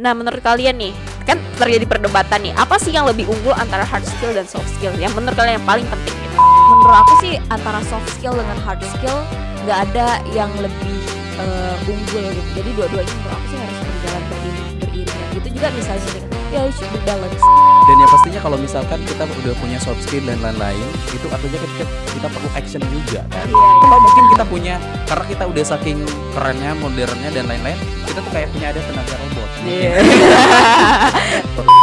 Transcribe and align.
Nah, 0.00 0.16
menurut 0.16 0.40
kalian 0.40 0.80
nih, 0.80 0.96
kan 1.28 1.36
terjadi 1.60 1.84
perdebatan 1.84 2.40
nih, 2.40 2.56
apa 2.56 2.80
sih 2.80 2.88
yang 2.88 3.04
lebih 3.04 3.28
unggul 3.28 3.52
antara 3.52 3.84
hard 3.84 4.02
skill 4.08 4.32
dan 4.32 4.48
soft 4.48 4.66
skill? 4.80 4.96
Yang 4.96 5.12
menurut 5.20 5.36
kalian 5.36 5.60
yang 5.60 5.68
paling 5.68 5.84
penting 5.92 6.16
gitu? 6.16 6.40
menurut 6.80 6.96
aku 7.04 7.12
sih 7.20 7.34
antara 7.52 7.82
soft 7.84 8.08
skill 8.16 8.32
dengan 8.32 8.56
hard 8.64 8.80
skill 8.96 9.18
nggak 9.66 9.78
ada 9.90 10.22
yang 10.32 10.48
lebih 10.62 10.98
eh, 11.36 11.74
unggul 11.84 12.24
gitu 12.32 12.50
jadi 12.56 12.70
dua-duanya 12.78 13.12
menurut 13.20 13.36
aku 13.36 13.46
sih 13.52 13.58
harus 13.60 13.78
berjalan 13.84 14.22
beriring 14.30 14.68
beriringan 14.80 15.28
gitu 15.36 15.48
juga 15.52 15.68
misalnya 15.76 16.29
ya 16.50 16.66
it 16.66 16.74
should 16.74 16.90
be 16.90 16.98
balance 17.06 17.42
Dan 17.86 17.96
yang 17.98 18.10
pastinya 18.10 18.40
kalau 18.42 18.58
misalkan 18.58 19.00
kita 19.06 19.24
udah 19.26 19.54
punya 19.58 19.78
soft 19.82 19.98
skill 20.06 20.22
dan 20.22 20.38
lain-lain, 20.38 20.86
itu 21.10 21.26
artinya 21.26 21.58
kita, 21.58 21.84
kita 22.14 22.28
perlu 22.30 22.48
action 22.54 22.82
juga 22.86 23.26
kan. 23.34 23.46
Kalau 23.50 23.98
mungkin 23.98 24.24
kita 24.30 24.44
punya, 24.46 24.74
karena 25.10 25.24
kita 25.26 25.44
udah 25.50 25.64
saking 25.64 25.98
kerennya, 26.30 26.70
modernnya 26.78 27.30
dan 27.34 27.50
lain-lain, 27.50 27.78
kita 28.06 28.22
tuh 28.22 28.30
kayak 28.30 28.46
punya 28.54 28.70
ada 28.70 28.80
tenaga 28.84 29.14
robot. 29.18 29.50
Iya. 29.66 29.92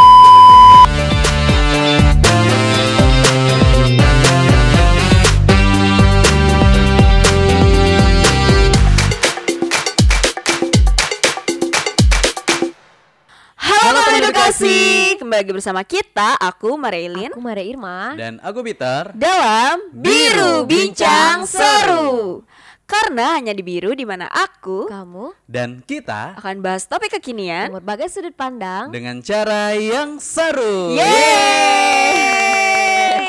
edukasi, 14.67 15.15
kembali 15.17 15.39
lagi 15.41 15.53
bersama 15.55 15.81
kita, 15.83 16.35
aku 16.35 16.75
Marilyn 16.75 17.31
aku 17.31 17.39
Maria 17.39 17.63
Irma 17.63 18.15
Dan 18.19 18.39
aku 18.43 18.59
Peter. 18.63 19.11
dalam 19.15 19.79
Biru 19.95 20.67
Bincang 20.67 21.47
Seru. 21.47 22.43
Karena 22.83 23.35
hanya 23.35 23.51
di 23.51 23.63
Biru 23.63 23.91
di 23.91 24.07
mana 24.07 24.27
aku 24.27 24.87
kamu 24.87 25.35
Dan 25.43 25.83
kita 25.83 26.39
akan 26.39 26.63
bahas 26.63 26.83
topik 26.83 27.11
kekinian. 27.13 27.67
berbagai 27.73 28.07
sudut 28.07 28.31
pandang 28.31 28.91
dengan 28.91 29.19
cara 29.19 29.75
yang 29.75 30.19
seru. 30.19 30.95
Yeay! 30.95 32.15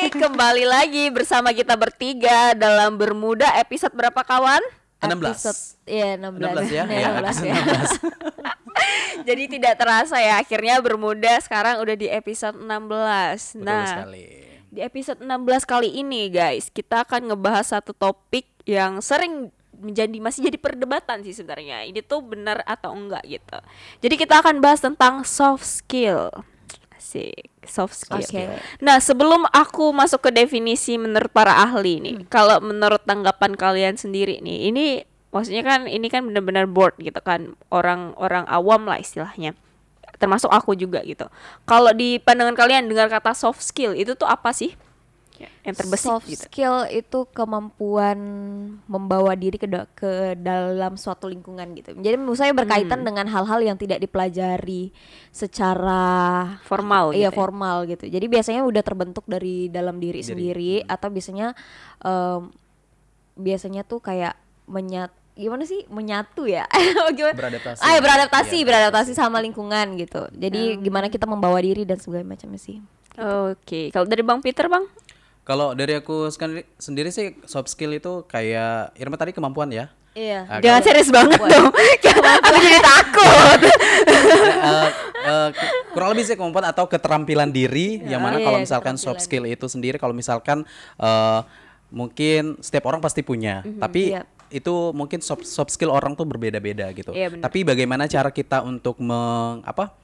Kembali 0.09 0.63
lagi 0.65 1.11
bersama 1.11 1.51
kita 1.51 1.75
bertiga 1.75 2.55
dalam 2.55 2.95
Bermuda 2.95 3.51
episode 3.59 3.93
berapa 3.93 4.23
kawan? 4.23 4.63
16. 4.99 5.15
episode 5.31 5.59
iya 5.87 6.19
16 6.19 6.43
16 6.43 6.75
ya? 6.75 6.85
Iya, 6.87 6.99
Ya, 6.99 7.09
16 7.23 7.39
ya. 7.41 7.55
16. 7.55 8.58
Jadi 9.29 9.59
tidak 9.59 9.75
terasa 9.81 10.17
ya 10.19 10.39
akhirnya 10.41 10.79
Bermuda 10.79 11.39
sekarang 11.43 11.83
udah 11.83 11.97
di 11.99 12.09
episode 12.09 12.57
16 12.59 12.65
Betul 12.67 13.65
Nah 13.67 13.87
sekali. 13.87 14.25
di 14.69 14.81
episode 14.85 15.21
16 15.25 15.65
kali 15.65 15.91
ini 15.99 16.29
guys 16.31 16.71
Kita 16.71 17.03
akan 17.03 17.33
ngebahas 17.35 17.79
satu 17.79 17.93
topik 17.97 18.47
yang 18.69 19.01
sering 19.01 19.49
menjadi 19.79 20.19
masih 20.19 20.51
jadi 20.51 20.59
perdebatan 20.59 21.23
sih 21.23 21.33
sebenarnya 21.33 21.87
Ini 21.87 22.03
tuh 22.03 22.21
benar 22.27 22.67
atau 22.67 22.91
enggak 22.95 23.23
gitu. 23.27 23.59
Jadi 24.03 24.15
kita 24.19 24.43
akan 24.43 24.59
bahas 24.59 24.83
tentang 24.83 25.23
soft 25.23 25.63
skill. 25.63 26.31
Asik, 26.99 27.47
soft 27.63 27.95
skill. 27.95 28.19
Oke. 28.19 28.59
Nah, 28.83 28.99
sebelum 28.99 29.47
aku 29.55 29.95
masuk 29.95 30.29
ke 30.29 30.31
definisi 30.35 30.99
menurut 30.99 31.31
para 31.31 31.55
ahli 31.63 32.03
nih, 32.03 32.17
kalau 32.27 32.59
menurut 32.59 33.07
tanggapan 33.07 33.55
kalian 33.55 33.95
sendiri 33.95 34.43
nih, 34.43 34.75
ini 34.75 35.08
maksudnya 35.29 35.61
kan 35.61 35.85
ini 35.85 36.09
kan 36.09 36.25
benar-benar 36.25 36.65
board 36.65 36.97
gitu 36.99 37.21
kan, 37.21 37.53
orang-orang 37.69 38.45
awam 38.47 38.85
lah 38.85 38.97
istilahnya. 38.97 39.53
Termasuk 40.19 40.49
aku 40.49 40.75
juga 40.75 41.05
gitu. 41.05 41.29
Kalau 41.63 41.93
di 41.93 42.19
pandangan 42.19 42.57
kalian 42.57 42.89
dengar 42.89 43.07
kata 43.07 43.33
soft 43.33 43.63
skill 43.63 43.93
itu 43.93 44.13
tuh 44.13 44.27
apa 44.27 44.51
sih? 44.51 44.75
Yang 45.63 45.87
terbesit 45.87 46.11
soft 46.11 46.27
gitu. 46.27 46.43
skill 46.51 46.83
itu 46.91 47.23
kemampuan 47.31 48.19
membawa 48.91 49.39
diri 49.39 49.55
ke 49.55 49.71
da- 49.71 49.87
ke 49.95 50.35
dalam 50.35 50.99
suatu 50.99 51.31
lingkungan 51.31 51.79
gitu. 51.79 51.95
Jadi 51.95 52.19
menurut 52.19 52.35
saya 52.35 52.51
berkaitan 52.51 53.07
Hmm. 53.07 53.07
dengan 53.07 53.31
hal-hal 53.31 53.63
yang 53.63 53.79
tidak 53.79 54.03
dipelajari 54.03 54.91
secara 55.31 56.03
Formal 56.67 57.15
iya 57.15 57.31
gitu 57.31 57.31
ya. 57.31 57.39
formal 57.39 57.77
gitu. 57.87 58.05
Jadi 58.11 58.27
biasanya 58.27 58.67
udah 58.67 58.83
terbentuk 58.83 59.23
dari 59.31 59.71
dalam 59.71 60.03
diri, 60.03 60.21
Diri. 60.21 60.27
sendiri 60.27 60.73
atau 60.83 61.07
biasanya 61.07 61.55
em, 62.03 62.51
biasanya 63.35 63.87
tuh 63.87 64.03
kayak 64.03 64.35
menyat 64.69 65.11
gimana 65.39 65.63
sih 65.65 65.87
menyatu 65.87 66.51
ya? 66.51 66.67
gimana? 67.17 67.35
Beradaptasi. 67.39 67.79
Ah, 67.79 67.95
ya, 67.95 68.01
beradaptasi, 68.03 68.57
Iya, 68.59 68.67
beradaptasi 68.67 69.13
sama 69.15 69.39
lingkungan 69.39 69.95
gitu. 69.95 70.27
Jadi 70.35 70.83
gimana 70.83 71.07
kita 71.07 71.31
membawa 71.31 71.63
diri 71.63 71.87
dan 71.87 71.97
segala 72.03 72.27
macamnya 72.27 72.59
sih. 72.59 72.83
Oke, 73.19 73.95
kalau 73.95 74.07
dari 74.07 74.27
Bang 74.27 74.43
Peter, 74.43 74.67
Bang? 74.67 74.91
Kalau 75.47 75.73
dari 75.73 75.97
aku 75.97 76.29
sendiri, 76.29 76.67
sendiri 76.77 77.09
sih 77.09 77.39
soft 77.49 77.73
skill 77.73 77.95
itu 77.97 78.27
kayak 78.27 78.93
Irma 78.99 79.17
tadi 79.17 79.31
kemampuan 79.31 79.71
ya. 79.71 79.89
Iya. 80.19 80.45
Ah, 80.51 80.59
Jangan 80.59 80.83
kalau- 80.83 80.87
serius 80.91 81.09
banget 81.15 81.39
dong. 81.39 81.71
aku 82.43 82.57
jadi 82.59 82.79
takut. 82.83 83.61
Eh, 84.59 84.89
eh, 85.23 85.49
kurang 85.95 86.09
lebih 86.19 86.25
sih 86.27 86.35
kemampuan 86.35 86.67
atau 86.67 86.91
keterampilan 86.91 87.49
diri 87.55 88.03
yang 88.03 88.19
mana 88.19 88.43
Iya, 88.43 88.47
kalau 88.51 88.59
misalkan 88.59 88.95
soft 88.99 89.23
skill 89.23 89.47
itu 89.47 89.71
sendiri 89.71 90.03
kalau 90.03 90.13
misalkan 90.13 90.67
eh, 90.99 91.41
mungkin 91.89 92.59
setiap 92.61 92.85
orang 92.91 93.01
pasti 93.01 93.25
punya 93.25 93.65
tapi 93.81 94.13
iya. 94.13 94.29
Itu 94.51 94.93
mungkin 94.97 95.21
soft 95.21 95.45
soft 95.45 95.71
skill 95.73 95.93
orang 95.93 96.17
tuh 96.17 96.25
berbeda-beda 96.25 96.91
gitu. 96.97 97.13
Iya, 97.13 97.33
tapi 97.39 97.65
bagaimana 97.65 98.09
cara 98.09 98.33
kita 98.33 98.65
untuk 98.65 99.01
meng 99.01 99.65
apa 99.65 99.95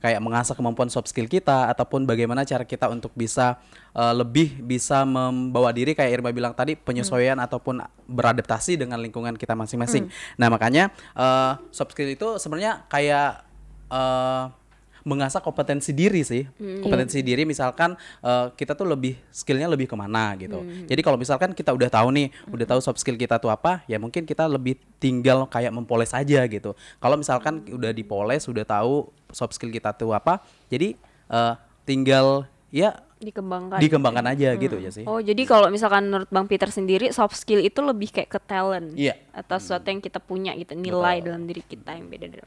kayak 0.00 0.20
mengasah 0.24 0.56
kemampuan 0.56 0.88
soft 0.88 1.12
skill 1.12 1.28
kita 1.28 1.68
ataupun 1.68 2.08
bagaimana 2.08 2.42
cara 2.48 2.64
kita 2.64 2.88
untuk 2.88 3.12
bisa 3.12 3.60
eh, 3.92 4.14
lebih 4.16 4.64
bisa 4.64 5.04
membawa 5.04 5.70
diri 5.76 5.92
kayak 5.92 6.20
Irma 6.20 6.32
bilang 6.32 6.56
tadi 6.56 6.72
penyesuaian 6.74 7.36
ataupun 7.36 7.84
beradaptasi 8.08 8.80
dengan 8.80 8.96
lingkungan 8.98 9.36
kita 9.36 9.52
masing-masing. 9.52 10.08
Nah 10.40 10.48
makanya 10.48 10.88
eh, 11.12 11.52
soft 11.70 11.92
skill 11.92 12.08
itu 12.08 12.40
sebenarnya 12.40 12.88
kayak 12.88 13.44
eh, 13.92 14.44
mengasah 15.04 15.40
kompetensi 15.40 15.90
diri 15.92 16.20
sih. 16.22 16.44
Kompetensi 16.82 17.20
diri 17.24 17.44
misalkan 17.48 17.94
eh, 18.20 18.46
kita 18.54 18.76
tuh 18.76 18.88
lebih 18.88 19.16
skillnya 19.30 19.68
lebih 19.70 19.90
ke 19.90 19.96
mana 19.96 20.34
gitu. 20.36 20.60
Jadi 20.86 21.00
kalau 21.00 21.16
misalkan 21.16 21.52
kita 21.56 21.72
udah 21.72 21.88
tahu 21.88 22.08
nih 22.14 22.28
udah 22.50 22.66
tahu 22.66 22.80
soft 22.84 23.00
skill 23.00 23.16
kita 23.16 23.40
tuh 23.40 23.52
apa 23.52 23.82
ya 23.88 23.96
mungkin 23.96 24.24
kita 24.28 24.46
lebih 24.46 24.76
tinggal 25.00 25.48
kayak 25.48 25.72
mempoles 25.72 26.12
aja 26.12 26.44
gitu. 26.46 26.76
Kalau 27.00 27.16
misalkan 27.16 27.64
udah 27.68 27.90
dipoles 27.94 28.44
udah 28.48 28.64
tahu 28.64 29.08
soft 29.30 29.56
skill 29.56 29.70
kita 29.72 29.92
tuh 29.96 30.12
apa 30.12 30.42
jadi 30.68 30.94
eh, 31.30 31.54
tinggal 31.88 32.46
ya 32.70 32.94
Dikembangkan. 33.20 33.76
dikembangkan 33.84 34.26
aja 34.32 34.56
gitu 34.56 34.80
ya 34.80 34.88
sih. 34.88 35.04
Oh, 35.04 35.20
jadi 35.20 35.44
kalau 35.44 35.68
misalkan 35.68 36.08
menurut 36.08 36.32
Bang 36.32 36.48
Peter 36.48 36.72
sendiri 36.72 37.12
soft 37.12 37.36
skill 37.36 37.60
itu 37.60 37.84
lebih 37.84 38.08
kayak 38.08 38.32
ke 38.32 38.40
talent. 38.40 38.96
Iya. 38.96 39.20
Atau 39.36 39.60
sesuatu 39.60 39.84
yang 39.92 40.00
kita 40.00 40.16
punya 40.24 40.56
gitu, 40.56 40.72
nilai 40.72 41.20
dalam 41.20 41.44
diri 41.44 41.60
kita 41.60 42.00
yang 42.00 42.08
beda 42.08 42.32
dari 42.32 42.40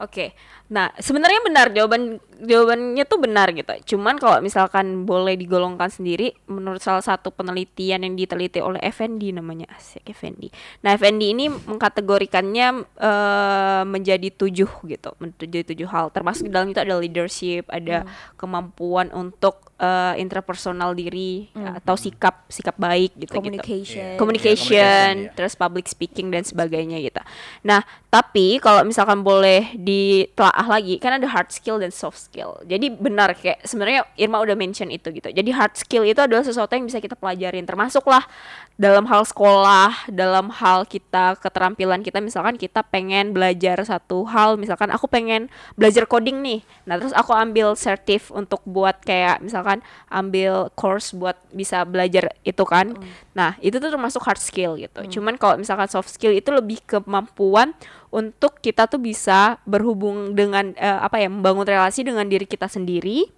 Oke. 0.00 0.32
Nah, 0.72 0.88
sebenarnya 0.96 1.44
benar 1.44 1.66
jawaban 1.76 2.16
jawabannya 2.40 3.04
tuh 3.04 3.20
benar 3.20 3.52
gitu. 3.52 3.68
Cuman 3.94 4.16
kalau 4.16 4.40
misalkan 4.40 5.04
boleh 5.04 5.36
digolongkan 5.36 5.92
sendiri 5.92 6.32
menurut 6.48 6.80
salah 6.80 7.04
satu 7.04 7.28
penelitian 7.28 8.00
yang 8.08 8.16
diteliti 8.16 8.64
oleh 8.64 8.80
Effendi 8.80 9.28
namanya 9.28 9.68
Asik 9.76 10.08
Effendi. 10.08 10.48
Nah, 10.80 10.96
Effendi 10.96 11.36
ini 11.36 11.52
mengkategorikannya 11.52 12.68
eh, 12.96 13.82
menjadi 13.84 14.32
tujuh 14.32 14.70
gitu, 14.88 15.10
menjadi 15.20 15.68
tujuh 15.76 15.88
hal. 15.92 16.08
Termasuk 16.16 16.48
di 16.48 16.52
dalam 16.56 16.72
itu 16.72 16.80
ada 16.80 16.96
leadership, 16.96 17.68
ada 17.68 18.08
kemampuan 18.40 19.12
untuk 19.12 19.69
eh, 19.80 20.14
interpersonal 20.20 20.92
diri 20.92 21.48
atau 21.56 21.96
sikap 21.96 22.44
sikap 22.52 22.76
baik 22.76 23.16
gitu 23.16 23.32
gitu 23.32 23.34
Communication. 23.40 24.14
Iya, 24.14 24.18
communication, 24.18 24.76
communication, 24.76 25.12
iya. 25.30 25.32
terus 25.32 25.54
public 25.56 25.86
speaking 25.88 26.28
dan 26.28 26.42
sebagainya 26.44 27.00
gitu. 27.00 27.22
Nah, 27.64 27.80
tapi 28.10 28.58
kalau 28.58 28.82
misalkan 28.82 29.22
boleh 29.22 29.70
ditelaah 29.78 30.66
lagi, 30.66 30.98
kan 30.98 31.14
ada 31.14 31.30
hard 31.30 31.54
skill 31.54 31.78
dan 31.78 31.94
soft 31.94 32.18
skill. 32.18 32.58
Jadi 32.66 32.90
benar 32.90 33.38
kayak 33.38 33.62
sebenarnya 33.62 34.02
Irma 34.18 34.42
udah 34.42 34.58
mention 34.58 34.90
itu 34.90 35.14
gitu. 35.14 35.30
Jadi 35.30 35.50
hard 35.54 35.78
skill 35.78 36.02
itu 36.02 36.18
adalah 36.18 36.42
sesuatu 36.42 36.74
yang 36.74 36.90
bisa 36.90 36.98
kita 36.98 37.14
pelajarin, 37.14 37.62
termasuklah 37.62 38.26
dalam 38.74 39.06
hal 39.06 39.22
sekolah, 39.22 40.10
dalam 40.10 40.50
hal 40.50 40.88
kita 40.90 41.38
keterampilan 41.38 42.02
kita 42.02 42.18
misalkan 42.18 42.58
kita 42.58 42.82
pengen 42.82 43.30
belajar 43.30 43.78
satu 43.86 44.26
hal, 44.26 44.58
misalkan 44.58 44.90
aku 44.90 45.06
pengen 45.06 45.46
belajar 45.78 46.02
coding 46.10 46.42
nih. 46.42 46.60
Nah, 46.90 46.98
terus 46.98 47.14
aku 47.14 47.30
ambil 47.30 47.78
sertif 47.78 48.34
untuk 48.34 48.58
buat 48.66 48.98
kayak 49.06 49.38
misalkan 49.38 49.69
ambil 50.10 50.66
course 50.74 51.14
buat 51.14 51.38
bisa 51.54 51.86
belajar 51.86 52.34
itu 52.42 52.66
kan. 52.66 52.98
Nah, 53.30 53.54
itu 53.62 53.78
tuh 53.78 53.94
termasuk 53.94 54.26
hard 54.26 54.42
skill 54.42 54.74
gitu. 54.74 55.20
Cuman 55.20 55.38
kalau 55.38 55.54
misalkan 55.62 55.86
soft 55.86 56.10
skill 56.10 56.34
itu 56.34 56.50
lebih 56.50 56.82
kemampuan 56.82 57.70
untuk 58.10 58.58
kita 58.58 58.90
tuh 58.90 58.98
bisa 58.98 59.62
berhubung 59.62 60.34
dengan 60.34 60.74
eh, 60.74 60.98
apa 60.98 61.22
ya, 61.22 61.30
membangun 61.30 61.62
relasi 61.62 62.02
dengan 62.02 62.26
diri 62.26 62.50
kita 62.50 62.66
sendiri 62.66 63.30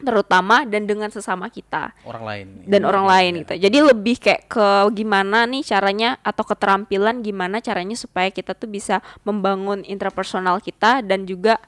terutama 0.00 0.64
dan 0.64 0.88
dengan 0.88 1.12
sesama 1.12 1.52
kita 1.52 1.92
orang 2.08 2.24
lain 2.24 2.46
dan 2.64 2.82
orang 2.88 3.04
iya, 3.04 3.12
lain 3.12 3.32
iya. 3.32 3.40
gitu. 3.44 3.54
Jadi 3.68 3.78
lebih 3.92 4.16
kayak 4.16 4.42
ke 4.48 4.66
gimana 4.96 5.44
nih 5.44 5.62
caranya 5.64 6.16
atau 6.24 6.44
keterampilan 6.44 7.20
gimana 7.20 7.60
caranya 7.60 7.96
supaya 7.96 8.32
kita 8.32 8.56
tuh 8.56 8.68
bisa 8.72 9.04
membangun 9.28 9.84
interpersonal 9.84 10.58
kita 10.64 11.04
dan 11.04 11.28
juga 11.28 11.60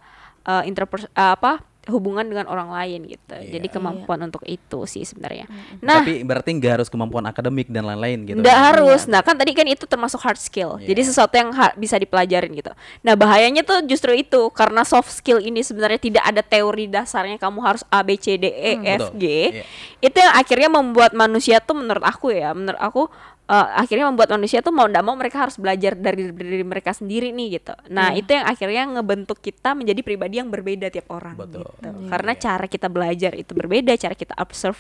uh, 0.49 0.65
interpers- 0.65 1.11
uh, 1.13 1.37
apa 1.37 1.61
hubungan 1.91 2.23
dengan 2.23 2.47
orang 2.47 2.71
lain 2.71 3.11
gitu. 3.11 3.35
Iya. 3.35 3.59
Jadi 3.59 3.67
kemampuan 3.67 4.23
untuk 4.23 4.47
itu 4.47 4.87
sih 4.87 5.03
sebenarnya. 5.03 5.51
Nah, 5.83 6.07
Tapi 6.07 6.23
berarti 6.23 6.55
nggak 6.55 6.73
harus 6.79 6.89
kemampuan 6.89 7.27
akademik 7.27 7.67
dan 7.67 7.83
lain-lain 7.83 8.23
gitu. 8.23 8.39
Nggak 8.39 8.59
harus. 8.71 9.11
Nah, 9.11 9.19
kan 9.19 9.35
tadi 9.35 9.51
kan 9.51 9.67
itu 9.67 9.83
termasuk 9.91 10.23
hard 10.23 10.39
skill. 10.39 10.79
Iya. 10.79 10.95
Jadi 10.95 11.01
sesuatu 11.11 11.35
yang 11.35 11.51
ha- 11.51 11.75
bisa 11.75 11.99
dipelajarin 11.99 12.55
gitu. 12.55 12.71
Nah, 13.03 13.19
bahayanya 13.19 13.67
tuh 13.67 13.83
justru 13.83 14.15
itu 14.15 14.47
karena 14.55 14.87
soft 14.87 15.11
skill 15.11 15.43
ini 15.43 15.67
sebenarnya 15.67 15.99
tidak 15.99 16.23
ada 16.23 16.43
teori 16.47 16.87
dasarnya 16.87 17.35
kamu 17.43 17.59
harus 17.59 17.83
A 17.91 18.07
B 18.07 18.15
C 18.15 18.39
D 18.39 18.47
E 18.47 18.73
F 19.03 19.11
betul. 19.11 19.19
G. 19.19 19.25
Iya. 19.27 19.65
Itu 19.99 20.17
yang 20.23 20.35
akhirnya 20.39 20.71
membuat 20.71 21.11
manusia 21.19 21.59
tuh 21.59 21.75
menurut 21.75 22.07
aku 22.07 22.31
ya, 22.31 22.55
menurut 22.55 22.79
aku 22.79 23.11
eh, 23.51 23.69
akhirnya 23.79 24.07
membuat 24.09 24.31
manusia 24.33 24.63
tuh 24.63 24.71
mau 24.71 24.87
ndak 24.87 25.03
mau 25.03 25.19
mereka 25.19 25.45
harus 25.47 25.59
belajar 25.59 25.99
dari 25.99 26.31
diri 26.31 26.63
mereka 26.63 26.95
sendiri 26.95 27.35
nih 27.35 27.59
gitu. 27.61 27.75
Nah, 27.91 28.15
Iya. 28.15 28.21
itu 28.23 28.31
yang 28.33 28.47
akhirnya 28.47 28.83
ngebentuk 28.99 29.39
kita 29.43 29.75
menjadi 29.75 30.01
pribadi 30.01 30.39
yang 30.39 30.49
berbeda 30.49 30.89
tiap 30.89 31.11
orang 31.11 31.35
Betul. 31.37 31.67
gitu. 31.67 31.91
Iya. 31.91 32.09
Karena 32.09 32.33
cara 32.39 32.67
kita 32.71 32.89
belajar 32.89 33.33
itu 33.35 33.53
berbeda, 33.53 33.93
cara 33.99 34.15
kita 34.15 34.35
observe 34.39 34.79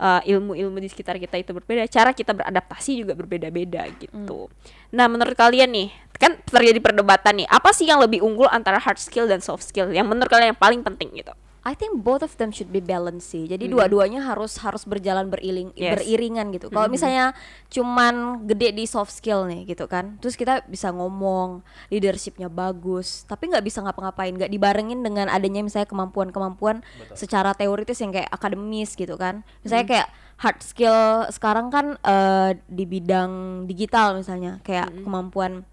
uh, 0.00 0.20
ilmu-ilmu 0.24 0.78
di 0.80 0.88
sekitar 0.88 1.20
kita 1.20 1.36
itu 1.36 1.52
berbeda, 1.52 1.84
cara 1.86 2.10
kita 2.16 2.32
beradaptasi 2.32 3.04
juga 3.04 3.12
berbeda-beda 3.14 3.84
gitu. 4.00 4.48
Nah, 4.94 5.06
menurut 5.06 5.36
kalian 5.36 5.68
nih, 5.68 5.88
kan 6.16 6.40
terjadi 6.48 6.80
perdebatan 6.80 7.44
nih, 7.44 7.48
apa 7.48 7.70
sih 7.76 7.86
yang 7.86 8.00
lebih 8.00 8.24
unggul 8.24 8.48
antara 8.48 8.80
hard 8.80 8.98
skill 8.98 9.28
dan 9.28 9.44
soft 9.44 9.68
skill? 9.68 9.92
Yang 9.92 10.08
menurut 10.08 10.30
kalian 10.32 10.56
yang 10.56 10.60
paling 10.60 10.80
penting 10.80 11.12
gitu? 11.12 11.36
I 11.68 11.76
think 11.76 12.00
both 12.00 12.24
of 12.24 12.32
them 12.40 12.48
should 12.48 12.72
be 12.72 12.80
balanced 12.80 13.28
sih. 13.28 13.44
Jadi 13.44 13.68
dua-duanya 13.68 14.24
harus 14.24 14.56
harus 14.64 14.88
berjalan 14.88 15.28
beriling 15.28 15.68
Yes. 15.76 16.00
beriringan 16.00 16.48
gitu. 16.56 16.72
Kalau 16.72 16.88
misalnya 16.88 17.36
cuman 17.68 18.48
gede 18.48 18.72
di 18.72 18.88
soft 18.88 19.12
skill 19.12 19.44
nih 19.44 19.68
gitu 19.68 19.84
kan, 19.84 20.16
terus 20.16 20.32
kita 20.32 20.64
bisa 20.64 20.88
ngomong, 20.88 21.60
leadershipnya 21.92 22.48
bagus, 22.48 23.28
tapi 23.28 23.52
nggak 23.52 23.60
bisa 23.60 23.84
ngapa-ngapain, 23.84 24.32
nggak 24.32 24.48
dibarengin 24.48 25.04
dengan 25.04 25.28
adanya 25.28 25.60
misalnya 25.60 25.84
kemampuan-kemampuan 25.92 26.80
secara 27.12 27.52
teoritis 27.52 28.00
yang 28.00 28.16
kayak 28.16 28.32
akademis 28.32 28.96
gitu 28.96 29.20
kan. 29.20 29.44
Misalnya 29.60 29.84
kayak 29.84 30.08
hard 30.40 30.58
skill 30.64 31.28
sekarang 31.28 31.68
kan 31.68 32.00
eh, 32.00 32.56
di 32.64 32.88
bidang 32.88 33.64
digital 33.68 34.16
misalnya, 34.16 34.64
kayak 34.64 35.04
kemampuan 35.04 35.68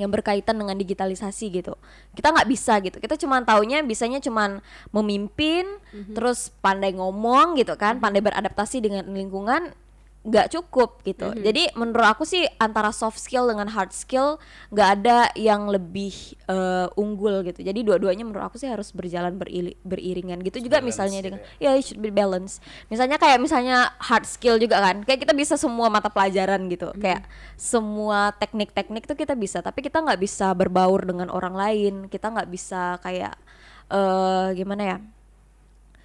yang 0.00 0.10
berkaitan 0.10 0.56
dengan 0.56 0.76
digitalisasi 0.80 1.60
gitu. 1.60 1.76
Kita 2.16 2.32
nggak 2.32 2.48
bisa 2.48 2.80
gitu. 2.80 2.96
Kita 2.96 3.20
cuma 3.20 3.44
taunya 3.44 3.84
bisanya 3.84 4.18
cuman 4.18 4.64
memimpin 4.90 5.68
terus 6.16 6.50
pandai 6.64 6.94
ngomong 6.96 7.58
gitu 7.58 7.74
kan 7.74 7.98
pandai 7.98 8.22
beradaptasi 8.22 8.80
dengan 8.80 9.04
lingkungan 9.10 9.74
nggak 10.20 10.52
cukup 10.52 11.00
gitu. 11.08 11.32
Jadi 11.32 11.72
menurut 11.80 12.04
aku 12.12 12.28
sih 12.28 12.44
antara 12.60 12.92
soft 12.92 13.16
skill 13.16 13.48
dengan 13.48 13.72
hard 13.72 13.88
skill 13.88 14.36
nggak 14.68 14.88
ada 15.00 15.18
yang 15.32 15.64
lebih 15.72 16.36
eh, 16.44 16.86
unggul 17.00 17.40
gitu. 17.48 17.64
Jadi 17.64 17.80
dua-duanya 17.80 18.28
menurut 18.28 18.44
aku 18.52 18.60
sih 18.60 18.68
harus 18.68 18.92
berjalan 18.92 19.40
berili- 19.40 19.80
beriringan 19.80 20.44
gitu 20.44 20.60
juga 20.60 20.84
misalnya 20.84 21.24
dengan 21.24 21.40
ya. 21.56 21.72
it 21.72 21.88
should 21.88 22.04
be 22.04 22.12
balance 22.12 22.60
misalnya 22.92 23.16
kayak 23.16 23.40
misalnya 23.40 23.96
hard 23.96 24.28
skill 24.28 24.60
juga 24.60 24.76
kan 24.84 25.08
kayak 25.08 25.24
kita 25.24 25.32
bisa 25.32 25.56
semua 25.56 25.88
mata 25.88 26.12
pelajaran 26.12 26.68
gitu. 26.68 26.92
Kayak 27.00 27.24
semua 27.56 28.36
teknik-teknik 28.36 29.08
tuh 29.08 29.16
kita 29.16 29.32
bisa 29.32 29.64
tapi 29.64 29.80
kita 29.80 30.04
nggak 30.04 30.20
bisa 30.20 30.52
berbaur 30.52 31.00
dengan 31.08 31.32
orang 31.32 31.56
lain. 31.56 31.94
Kita 32.12 32.28
nggak 32.28 32.48
bisa 32.52 33.00
kayak 33.00 33.40
eh 33.88 34.48
gimana 34.52 34.82
ya 34.84 34.98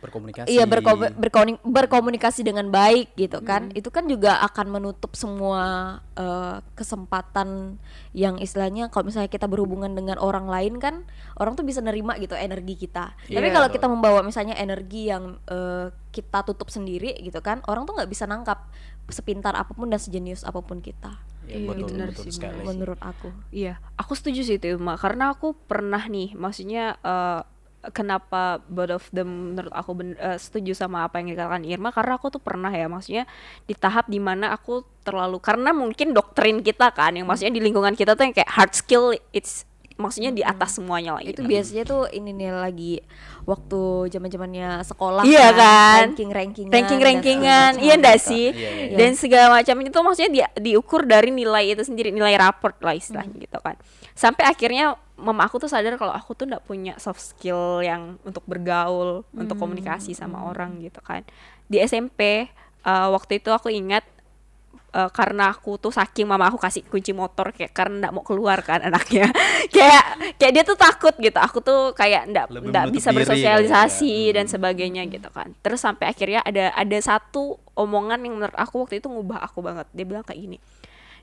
Berkomunikasi. 0.06 0.48
Iya 0.48 0.64
berko- 0.66 1.14
berkoni- 1.14 1.62
berkomunikasi 1.62 2.42
dengan 2.42 2.70
baik 2.70 3.14
gitu 3.16 3.42
kan. 3.42 3.74
Itu 3.74 3.90
kan 3.90 4.06
juga 4.06 4.38
akan 4.42 4.68
menutup 4.72 5.14
semua 5.14 5.64
eh, 6.14 6.58
kesempatan 6.74 7.76
yang 8.12 8.38
istilahnya 8.38 8.88
kalau 8.88 9.10
misalnya 9.10 9.28
kita 9.28 9.46
berhubungan 9.46 9.92
dengan 9.92 10.16
orang 10.16 10.48
lain 10.48 10.80
kan 10.80 11.04
orang 11.36 11.54
tuh 11.54 11.64
bisa 11.64 11.82
nerima 11.82 12.16
gitu 12.16 12.34
energi 12.34 12.78
kita. 12.78 13.12
Tapi 13.28 13.36
Iya, 13.42 13.52
kalau 13.52 13.68
kita 13.68 13.88
membawa 13.88 14.22
misalnya 14.22 14.56
energi 14.56 15.10
yang 15.10 15.42
eh, 15.46 15.92
kita 16.10 16.46
tutup 16.46 16.72
sendiri 16.72 17.12
gitu 17.20 17.44
kan, 17.44 17.60
orang 17.66 17.84
tuh 17.84 17.94
nggak 17.94 18.08
bisa 18.08 18.24
nangkap 18.24 18.72
sepintar 19.06 19.52
apa 19.54 19.76
pun 19.76 19.92
dan 19.92 20.00
sejenius 20.00 20.42
apa 20.42 20.64
pun 20.64 20.80
kita. 20.80 21.20
Iya, 21.46 21.62
Iya, 21.62 21.68
betul, 21.70 21.88
benar 21.92 22.08
betul 22.10 22.24
sih, 22.26 22.34
sekali. 22.34 22.64
Menurut 22.64 23.00
aku. 23.00 23.30
Iya, 23.52 23.78
aku 23.94 24.14
setuju 24.16 24.42
sih 24.42 24.56
itu 24.56 24.74
Mak. 24.76 24.98
Karena 24.98 25.30
aku 25.30 25.54
pernah 25.54 26.02
nih, 26.02 26.34
maksudnya 26.34 26.96
eh, 26.98 27.42
kenapa 27.90 28.58
both 28.64 28.94
of 28.94 29.06
them 29.10 29.52
menurut 29.52 29.70
aku 29.70 29.92
ben- 29.94 30.16
eh, 30.16 30.36
setuju 30.36 30.74
sama 30.74 31.04
apa 31.04 31.18
yang 31.18 31.30
dikatakan 31.30 31.62
Irma 31.62 31.90
karena 31.90 32.16
aku 32.16 32.30
tuh 32.30 32.40
pernah 32.40 32.70
ya 32.70 32.86
maksudnya 32.86 33.26
di 33.62 33.74
tahap 33.74 34.06
di 34.06 34.18
mana 34.18 34.50
aku 34.50 34.82
terlalu 35.02 35.38
karena 35.38 35.70
mungkin 35.70 36.12
doktrin 36.12 36.60
kita 36.60 36.90
kan 36.90 37.12
yang 37.12 37.26
maksudnya 37.26 37.52
di 37.52 37.62
lingkungan 37.62 37.94
kita 37.94 38.14
tuh 38.14 38.24
yang 38.24 38.34
kayak 38.34 38.50
hard 38.50 38.72
skill 38.72 39.12
it's 39.30 39.66
maksudnya 39.96 40.28
di 40.30 40.44
atas 40.44 40.76
semuanya 40.76 41.16
lah 41.16 41.24
Itu 41.24 41.40
gitu. 41.40 41.48
biasanya 41.48 41.84
tuh 41.84 42.04
ini 42.10 42.32
nih 42.32 42.52
lagi 42.52 42.94
waktu 43.44 43.80
zaman-zamannya 44.12 44.84
sekolah 44.84 45.24
Iya 45.24 45.56
kan? 45.56 46.12
ranking-rankingan 46.12 46.74
ranking-rankingan 46.74 47.72
dan 47.72 47.80
segala 47.80 47.86
iya 47.86 47.94
ndak 47.96 48.18
macam. 48.18 48.28
sih 48.28 48.46
Iya, 48.46 48.52
iya, 48.52 48.70
iya. 48.92 48.98
dan 49.00 49.12
segala 49.16 49.48
macam 49.54 49.76
itu 49.80 49.96
maksudnya 49.96 50.32
dia 50.34 50.48
diukur 50.58 51.08
dari 51.08 51.32
nilai 51.32 51.72
itu 51.72 51.84
sendiri 51.84 52.12
nilai 52.12 52.36
raport 52.36 52.76
lah 52.80 52.92
istilahnya 52.92 53.40
gitu 53.40 53.56
kan 53.58 53.80
sampai 54.12 54.44
akhirnya 54.44 55.00
mama 55.16 55.48
aku 55.48 55.64
tuh 55.64 55.72
sadar 55.72 55.96
kalau 55.96 56.12
aku 56.12 56.36
tuh 56.36 56.44
ndak 56.44 56.68
punya 56.68 57.00
soft 57.00 57.24
skill 57.24 57.80
yang 57.80 58.20
untuk 58.28 58.44
bergaul 58.44 59.24
untuk 59.32 59.56
komunikasi 59.56 60.12
sama 60.12 60.44
orang 60.44 60.80
gitu 60.84 61.00
kan. 61.00 61.24
Di 61.72 61.80
SMP 61.84 62.52
eh, 62.84 63.08
waktu 63.10 63.40
itu 63.40 63.50
aku 63.56 63.72
ingat 63.72 64.04
eh, 64.92 65.10
karena 65.16 65.56
aku 65.56 65.80
tuh 65.80 65.96
saking 65.96 66.28
mama 66.28 66.52
aku 66.52 66.60
kasih 66.60 66.84
kunci 66.84 67.16
motor 67.16 67.56
kayak 67.56 67.72
karena 67.72 68.08
ndak 68.08 68.14
mau 68.14 68.24
keluar 68.28 68.60
kan 68.60 68.84
anaknya. 68.84 69.32
Kayak 69.76 70.38
kayak 70.38 70.52
dia 70.54 70.64
tuh 70.64 70.78
takut 70.78 71.16
gitu. 71.18 71.40
Aku 71.42 71.58
tuh 71.58 71.92
kayak 71.98 72.30
ndak 72.30 72.46
menutup 72.54 72.94
bisa 72.94 73.10
kali 73.10 73.16
ya. 73.16 73.20
bersosialisasi 73.24 74.14
Hmm. 74.30 74.34
dan 74.36 74.46
sebagainya 74.46 75.02
gitu 75.10 75.28
kan. 75.34 75.52
Terus 75.66 75.82
sampai 75.82 76.12
akhirnya 76.12 76.46
ada 76.46 76.70
ada 76.76 76.98
satu 77.02 77.58
omongan 77.74 78.22
yang 78.24 78.38
menurut 78.38 78.56
aku 78.56 78.86
waktu 78.86 79.02
itu 79.02 79.10
ngubah 79.10 79.42
aku 79.42 79.66
banget. 79.66 79.88
Dia 79.96 80.06
bilang 80.06 80.24
kayak 80.28 80.40
gini 80.40 80.60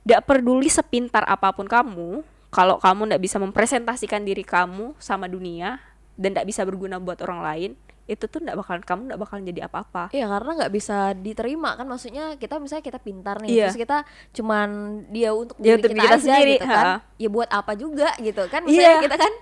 ndak 0.02 0.26
peduli 0.26 0.66
sepintar 0.66 1.22
apa 1.30 1.54
pun 1.54 1.70
kamu 1.70 2.26
kalau 2.52 2.76
kamu 2.76 3.08
ndak 3.08 3.20
bisa 3.20 3.40
mempresentasikan 3.40 4.22
diri 4.22 4.44
kamu 4.44 4.92
sama 5.00 5.24
dunia 5.24 5.80
dan 6.14 6.36
ndak 6.36 6.44
bisa 6.44 6.62
berguna 6.62 7.00
buat 7.00 7.18
orang 7.24 7.40
lain 7.40 7.72
itu 8.04 8.26
tuh 8.26 8.42
ndak 8.42 8.58
bakalan 8.58 8.82
kamu 8.82 9.00
ndak 9.08 9.20
bakalan 9.20 9.42
jadi 9.46 9.60
apa-apa 9.64 10.10
Iya 10.10 10.26
karena 10.28 10.50
nggak 10.58 10.72
bisa 10.74 10.98
diterima 11.16 11.72
kan 11.74 11.86
maksudnya 11.86 12.34
kita 12.36 12.58
misalnya 12.58 12.84
kita 12.84 12.98
pintar 12.98 13.40
nih 13.40 13.48
Iya. 13.48 13.64
terus 13.70 13.78
kita 13.80 13.98
cuman 14.32 14.68
dia 15.08 15.30
untuk 15.32 15.56
diri 15.56 15.78
untuk 15.80 15.90
kita, 15.90 16.02
kita 16.02 16.10
aja 16.10 16.20
sendiri, 16.20 16.54
gitu 16.54 16.66
kan 16.66 16.84
ha. 16.84 16.96
ya 17.16 17.28
buat 17.30 17.48
apa 17.48 17.72
juga 17.72 18.10
gitu 18.18 18.42
kan 18.46 18.60
misalnya 18.62 18.90
Iya. 18.92 19.04
kita 19.06 19.16
kan 19.16 19.32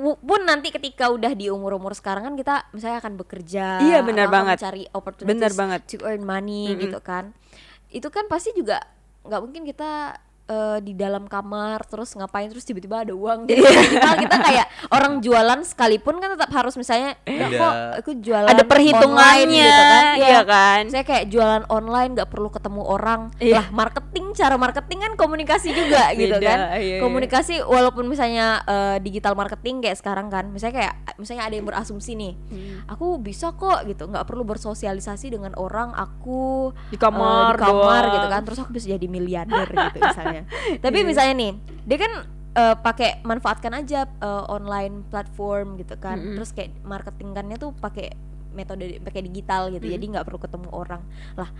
pun 0.00 0.40
nanti 0.46 0.68
ketika 0.70 1.10
udah 1.10 1.32
di 1.34 1.50
umur-umur 1.50 1.92
sekarang 1.92 2.22
kan 2.22 2.34
kita 2.38 2.68
misalnya 2.70 3.02
akan 3.02 3.14
bekerja 3.18 3.82
Iya, 3.82 4.00
benar 4.00 4.30
banget. 4.30 4.56
mencari 4.62 4.84
opportunities 4.94 5.32
Benar 5.34 5.52
banget. 5.52 5.80
to 5.88 5.98
earn 6.04 6.22
money 6.22 6.70
Mm-mm. 6.70 6.82
gitu 6.86 7.00
kan 7.02 7.34
itu 7.90 8.06
kan 8.06 8.30
pasti 8.30 8.54
juga 8.54 8.78
nggak 9.26 9.40
mungkin 9.42 9.66
kita 9.66 10.14
eh, 10.50 10.78
di 10.80 10.92
dalam 10.92 11.24
kamar 11.24 11.86
terus 11.86 12.10
ngapain 12.12 12.50
terus 12.50 12.62
tiba-tiba 12.62 13.00
ada 13.00 13.14
uang. 13.14 13.44
Jadi 13.48 13.62
minimal 13.62 14.14
kita 14.18 14.36
kayak 14.40 14.66
orang 14.90 15.12
jualan 15.20 15.60
sekalipun 15.62 16.18
kan 16.18 16.34
tetap 16.34 16.50
harus 16.50 16.74
misalnya 16.74 17.14
"Enggak 17.22 17.48
Ada- 17.48 17.60
kok 17.60 17.72
aku 17.96 18.10
jualan 18.18 18.44
ada 18.44 18.54
online," 18.56 18.68
perhitungannya 18.68 19.62
gitu 19.62 19.82
kan? 19.86 20.04
iya 20.18 20.40
kan? 20.42 20.80
Saya 20.88 21.04
kayak 21.04 21.24
jualan 21.28 21.62
online 21.68 22.10
nggak 22.12 22.28
perlu 22.28 22.50
ketemu 22.50 22.82
orang. 22.82 23.20
Iya. 23.38 23.54
lah 23.56 23.66
marketing 23.70 24.26
cara 24.32 24.56
marketing 24.56 24.98
kan 25.00 25.12
komunikasi 25.14 25.70
juga 25.70 26.10
gitu 26.18 26.34
Beda, 26.34 26.44
kan? 26.44 26.58
iya, 26.74 26.78
iya. 26.80 26.98
komunikasi 26.98 27.62
walaupun 27.62 28.04
misalnya 28.04 28.64
eh, 28.64 28.96
digital 28.98 29.32
marketing 29.32 29.80
kayak 29.80 29.96
sekarang 29.96 30.26
kan 30.26 30.48
misalnya 30.48 30.74
kayak 30.80 30.94
misalnya 31.16 31.44
ada 31.44 31.54
yang 31.54 31.64
berasumsi 31.64 32.12
nih 32.12 32.32
Hmm. 32.42 32.82
aku 32.88 33.20
bisa 33.20 33.52
kok 33.52 33.84
gitu. 33.84 34.06
Nggak 34.06 34.24
perlu 34.24 34.42
bersosialisasi 34.42 35.30
dengan 35.30 35.52
orang 35.54 35.92
aku 35.92 36.72
di 36.88 36.96
kamar, 36.96 37.54
di 37.54 37.60
kamar 37.60 38.02
doang. 38.02 38.14
gitu 38.14 38.26
kan. 38.28 38.40
Terus 38.42 38.58
aku 38.58 38.70
bisa 38.72 38.86
jadi 38.88 39.06
miliarder 39.06 39.68
gitu 39.68 39.98
misalnya 40.00 40.39
tapi 40.80 40.98
misalnya 41.02 41.34
nih 41.36 41.52
dia 41.86 41.98
kan 42.00 42.12
eh, 42.56 42.76
pakai 42.78 43.22
manfaatkan 43.22 43.72
aja 43.74 44.06
eh, 44.06 44.44
online 44.50 45.06
platform 45.08 45.78
gitu 45.80 45.94
kan. 45.98 46.18
Mm-mm. 46.18 46.36
terus 46.40 46.50
kayak 46.52 46.74
marketingannya 46.82 47.56
tuh 47.56 47.70
pakai 47.76 48.14
metode 48.50 48.98
pakai 49.02 49.22
digital 49.30 49.70
gitu. 49.70 49.86
Jadi 49.86 50.04
nggak 50.10 50.26
perlu 50.26 50.38
ketemu 50.42 50.68
orang. 50.74 51.02
Lah 51.38 51.50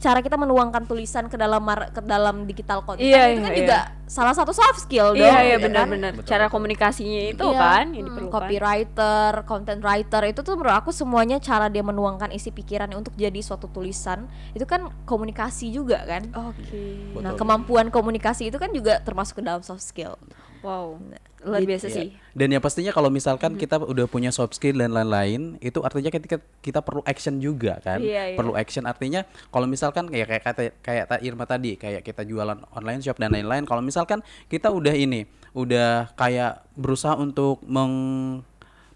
cara 0.00 0.18
kita 0.18 0.34
menuangkan 0.34 0.88
tulisan 0.88 1.28
ke 1.28 1.36
dalam 1.36 1.60
mar- 1.60 1.92
ke 1.92 2.00
dalam 2.00 2.48
digital 2.48 2.80
content 2.80 3.04
Iya, 3.04 3.22
itu 3.30 3.40
kan 3.44 3.52
iya, 3.52 3.58
juga 3.60 3.78
salah 4.08 4.32
satu 4.32 4.50
soft 4.50 4.80
skill 4.80 5.12
dong 5.12 5.22
iya 5.22 5.38
iya 5.44 5.56
gitu 5.60 5.68
kan. 5.70 5.86
benar-benar 5.86 6.12
cara 6.24 6.48
komunikasinya 6.48 7.20
itu 7.30 7.44
Iya, 7.44 7.60
kan 7.60 7.84
yang 7.92 8.08
hmm, 8.08 8.08
diperlukan 8.08 8.32
copywriter, 8.32 9.32
content 9.44 9.80
writer 9.80 10.22
itu 10.24 10.40
tuh 10.40 10.56
menurut 10.56 10.72
aku 10.74 10.90
semuanya 10.90 11.36
cara 11.38 11.68
dia 11.68 11.84
menuangkan 11.84 12.32
isi 12.32 12.50
pikirannya 12.50 12.96
untuk 12.96 13.12
jadi 13.14 13.38
suatu 13.38 13.68
tulisan 13.68 14.24
itu 14.50 14.64
kan 14.64 14.88
komunikasi 15.04 15.70
juga 15.70 16.00
kan. 16.02 16.32
oke 16.32 16.82
Nah, 17.20 17.36
Betul. 17.36 17.38
kemampuan 17.38 17.86
komunikasi 17.88 18.48
itu 18.48 18.56
kan 18.56 18.72
juga 18.72 18.98
termasuk 19.00 19.38
ke 19.38 19.42
dalam 19.44 19.60
soft 19.60 19.84
skill. 19.84 20.16
Wow 20.60 20.96
luar 21.40 21.64
biasa 21.64 21.88
Iya. 21.88 21.96
sih 21.96 22.08
Dan 22.36 22.52
yang 22.52 22.62
pastinya 22.62 22.92
kalau 22.92 23.08
misalkan 23.08 23.56
kita 23.56 23.80
udah 23.80 24.06
punya 24.06 24.30
soft 24.30 24.54
skill 24.54 24.78
dan 24.78 24.92
lain-lain, 24.94 25.56
itu 25.58 25.80
artinya 25.82 26.12
ketika 26.12 26.38
kita 26.62 26.78
perlu 26.84 27.02
action 27.02 27.42
juga 27.42 27.80
kan. 27.82 27.98
Iya, 27.98 28.32
iya. 28.32 28.38
Perlu 28.38 28.54
action 28.54 28.86
artinya 28.86 29.26
kalau 29.50 29.66
misalkan 29.66 30.06
kayak 30.06 30.30
kayak 30.30 30.44
kata 30.46 30.62
kayak 30.84 31.04
Ta 31.10 31.16
Irma 31.24 31.48
tadi, 31.48 31.74
kayak 31.74 32.06
kita 32.06 32.22
jualan 32.22 32.60
online 32.70 33.02
shop 33.02 33.18
dan 33.18 33.34
lain-lain, 33.34 33.66
kalau 33.66 33.82
misalkan 33.82 34.22
kita 34.46 34.70
udah 34.70 34.94
ini, 34.94 35.26
udah 35.56 36.14
kayak 36.14 36.62
berusaha 36.78 37.18
untuk 37.18 37.64
meng 37.66 37.92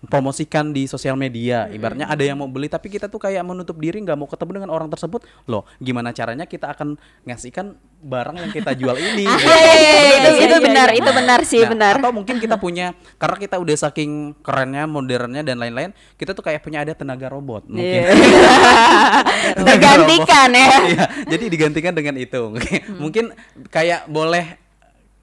promosikan 0.09 0.71
di 0.71 0.89
sosial 0.89 1.19
media. 1.19 1.69
Ibaratnya 1.69 2.09
ada 2.09 2.23
yang 2.25 2.41
mau 2.41 2.49
beli 2.51 2.67
tapi 2.71 2.89
kita 2.89 3.09
tuh 3.11 3.21
kayak 3.21 3.45
menutup 3.45 3.77
diri 3.79 4.01
nggak 4.01 4.19
mau 4.19 4.29
ketemu 4.29 4.63
dengan 4.63 4.71
orang 4.73 4.89
tersebut. 4.89 5.25
Loh, 5.51 5.65
gimana 5.79 6.15
caranya 6.15 6.45
kita 6.49 6.73
akan 6.73 6.97
ngasihkan 7.29 7.77
barang 8.05 8.37
yang 8.37 8.53
kita 8.53 8.77
jual 8.77 8.97
ini? 8.97 9.25
gitu. 9.33 9.49
Iya, 9.49 9.57
iya, 9.57 9.75
iya, 9.75 10.17
itu, 10.21 10.31
iya, 10.31 10.45
itu 10.45 10.57
iya, 10.57 10.65
benar, 10.65 10.89
iya. 10.93 11.01
itu 11.01 11.11
benar 11.11 11.41
sih, 11.45 11.61
Nah, 11.65 11.71
benar. 11.73 11.95
Atau 12.01 12.13
mungkin 12.13 12.37
kita 12.37 12.57
punya 12.61 12.93
karena 13.17 13.37
kita 13.41 13.57
udah 13.57 13.77
saking 13.89 14.37
kerennya, 14.45 14.85
modernnya 14.85 15.43
dan 15.45 15.57
lain-lain, 15.57 15.97
kita 16.21 16.37
tuh 16.37 16.45
kayak 16.45 16.61
punya 16.61 16.85
ada 16.85 16.93
tenaga 16.93 17.29
robot 17.33 17.67
mungkin. 17.69 18.03
Iya. 18.15 19.61
Tergantikan 19.61 20.49
ya. 20.57 20.69
Iya, 20.89 21.05
jadi 21.29 21.45
digantikan 21.53 21.93
dengan 21.93 22.17
itu. 22.17 22.41
Mungkin, 22.49 22.81
mungkin 22.97 23.25
kayak 23.69 24.09
boleh 24.09 24.64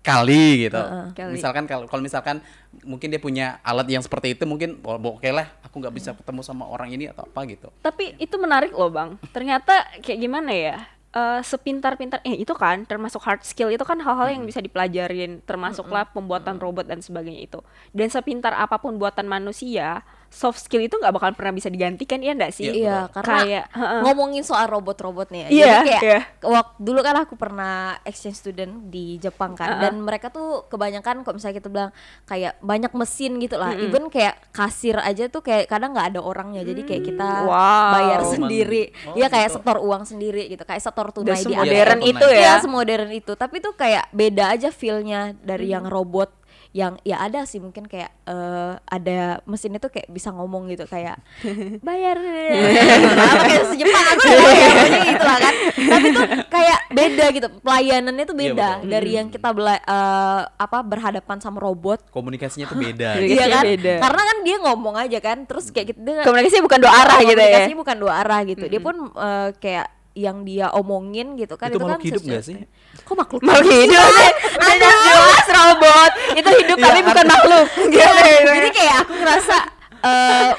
kali 0.02 0.68
gitu. 0.68 0.82
Kali. 1.14 1.38
Misalkan 1.38 1.70
kalau 1.70 1.86
kalau 1.86 2.02
misalkan 2.02 2.42
mungkin 2.82 3.14
dia 3.14 3.22
punya 3.22 3.62
alat 3.62 3.86
yang 3.86 4.02
seperti 4.02 4.34
itu 4.34 4.44
mungkin 4.50 4.82
oh, 4.82 4.98
oke 4.98 5.30
lah 5.30 5.48
aku 5.62 5.78
nggak 5.78 5.94
bisa 5.94 6.10
ketemu 6.18 6.42
sama 6.42 6.66
orang 6.66 6.90
ini 6.94 7.10
atau 7.10 7.26
apa 7.26 7.46
gitu. 7.46 7.70
Tapi 7.86 8.18
itu 8.18 8.36
menarik 8.42 8.74
loh 8.74 8.90
bang. 8.90 9.16
Ternyata 9.30 10.02
kayak 10.02 10.20
gimana 10.20 10.52
ya? 10.52 10.78
eh, 11.12 11.42
sepintar-pintar 11.44 12.24
eh 12.24 12.40
itu 12.40 12.54
kan 12.56 12.88
termasuk 12.88 13.22
hard 13.24 13.44
skill 13.44 13.70
itu 13.72 13.84
kan 13.84 14.00
hal-hal 14.00 14.32
yang 14.32 14.44
bisa 14.48 14.64
dipelajarin 14.64 15.44
termasuklah 15.44 16.08
pembuatan 16.10 16.58
robot 16.58 16.88
dan 16.88 17.04
sebagainya 17.04 17.52
itu 17.52 17.60
dan 17.92 18.08
sepintar 18.08 18.56
apa 18.56 18.80
pun 18.80 18.96
buatan 18.96 19.28
manusia 19.28 20.04
soft 20.32 20.64
skill 20.64 20.80
itu 20.80 20.96
nggak 20.96 21.12
bakal 21.12 21.36
pernah 21.36 21.52
bisa 21.52 21.68
digantikan 21.68 22.18
ya 22.18 22.32
enggak 22.32 22.50
sih 22.50 22.72
Iya, 22.72 23.12
karena 23.12 23.36
kayak 23.38 23.66
ngomongin 24.02 24.42
soal 24.42 24.64
robot-robot 24.66 25.28
nih 25.28 25.40
ya. 25.42 25.48
Iya, 25.52 25.66
Jadi 25.68 25.84
kayak 25.84 26.02
iya. 26.02 26.20
waktu 26.42 26.76
dulu 26.80 27.00
kan 27.02 27.16
aku 27.20 27.36
pernah 27.36 27.74
exchange 28.02 28.40
student 28.40 28.88
di 28.88 29.20
Jepang 29.20 29.54
kan 29.54 29.78
dan 29.78 30.00
mereka 30.00 30.32
tuh 30.32 30.64
kebanyakan 30.66 31.22
kok 31.22 31.36
misalnya 31.36 31.60
kita 31.60 31.68
bilang 31.68 31.92
kayak 32.24 32.56
banyak 32.60 32.96
mesin 32.96 33.38
gitu 33.38 33.60
lah. 33.60 33.76
Even 33.76 34.08
kayak 34.08 34.40
kasir 34.50 34.96
aja 34.98 35.28
tuh 35.28 35.44
kayak 35.44 35.68
kadang 35.68 35.92
nggak 35.92 36.16
ada 36.16 36.20
orangnya. 36.20 36.64
Jadi 36.64 36.82
kayak 36.82 37.04
kita 37.06 37.28
Mm, 37.34 37.46
Wow. 37.46 37.92
bayar 37.92 38.22
sendiri. 38.26 38.84
oh, 39.06 39.14
Iya 39.14 39.28
kayak 39.28 39.48
gitu. 39.48 39.56
setor 39.60 39.78
uang 39.78 40.04
sendiri 40.06 40.44
gitu. 40.48 40.64
Kayak 40.64 40.82
setor 40.82 41.12
tunai 41.12 41.36
di 41.36 41.44
semodern 41.44 42.00
atas. 42.00 42.10
itu 42.10 42.26
Iya, 42.26 42.40
ya 42.40 42.54
semodern 42.58 43.10
itu. 43.12 43.34
Tapi 43.36 43.60
tuh 43.60 43.76
kayak 43.76 44.08
beda 44.12 44.46
aja 44.50 44.72
feel-nya 44.72 45.36
dari 45.38 45.68
yang 45.70 45.86
robot 45.86 46.32
yang 46.72 46.96
ya 47.02 47.20
ada 47.20 47.44
sih 47.44 47.58
mungkin 47.58 47.84
kayak 47.84 48.08
eh, 48.24 48.74
ada 48.82 49.20
mesin 49.44 49.72
itu 49.72 49.86
kayak 49.86 50.08
bisa 50.08 50.32
ngomong 50.32 50.66
gitu 50.68 50.84
kayak 50.86 51.20
bayar 51.84 52.16
apa 52.16 53.44
kayak 53.44 53.64
se 53.66 53.76
Jepang 53.76 54.06
aku 54.08 54.24
udah 54.24 54.54
ya 54.54 54.70
pokoknya 54.72 55.00
gitu 55.06 55.24
lah 55.26 55.38
kan 55.42 55.54
tapi 55.76 56.08
tuh 56.10 56.24
kayak 56.48 56.80
beda 56.90 57.26
gitu 57.30 57.48
pelayanannya 57.60 58.24
tuh 58.24 58.34
Iya, 58.34 58.44
beda 58.50 58.70
betul. 58.78 58.88
dari 58.90 59.12
yang 59.12 59.28
kita 59.28 59.50
bela- 59.50 59.84
eh, 59.84 60.42
apa 60.50 60.78
berhadapan 60.82 61.38
sama 61.38 61.60
robot 61.60 62.08
Komunikasinya 62.08 62.66
tuh 62.66 62.80
beda. 62.80 63.10
Iya. 63.18 63.22
gitu. 63.22 63.34
Iya 63.34 63.46
kan 63.50 63.64
beda. 63.68 63.94
karena 64.00 64.22
kan 64.24 64.38
dia 64.42 64.58
ngomong 64.62 64.96
aja 64.98 65.20
kan 65.20 65.38
terus 65.44 65.66
kayak 65.70 65.92
gitu 65.92 66.00
dia 66.02 66.24
komunikasi 66.24 66.62
bukan 66.62 66.80
dua 66.80 66.94
arah 66.98 67.20
gitu 67.20 67.32
ya 67.32 67.36
komunikasinya 67.38 67.78
bukan 67.78 67.98
dua 67.98 68.14
arah 68.18 68.40
gitu 68.44 68.66
dia 68.66 68.80
pun 68.80 68.96
eh, 69.12 69.50
kayak 69.58 69.88
yang 70.12 70.44
dia 70.44 70.68
omongin 70.72 71.36
gitu 71.36 71.56
kan 71.56 71.68
Itu 71.68 71.80
itu, 71.80 71.80
makhluk 71.82 71.96
kan 71.98 72.04
hidup 72.06 72.22
nggak 72.26 72.44
sih? 72.44 72.56
kok 73.02 73.16
makhluk 73.18 73.42
makhluk 73.42 73.72
hidup 73.74 74.04
sih 74.12 74.30
udah 74.54 74.76
jelas 74.78 75.11
robot. 75.52 76.12
Itu 76.40 76.50
hidup 76.50 76.78
tapi 76.80 77.00
Iya, 77.02 77.08
bukan 77.08 77.26
makhluk. 77.28 77.68
Iya, 77.92 78.10
jadi 78.48 78.70
kayak 78.72 78.96
aku 79.04 79.14
ngerasa 79.20 79.56
eh, 80.02 80.52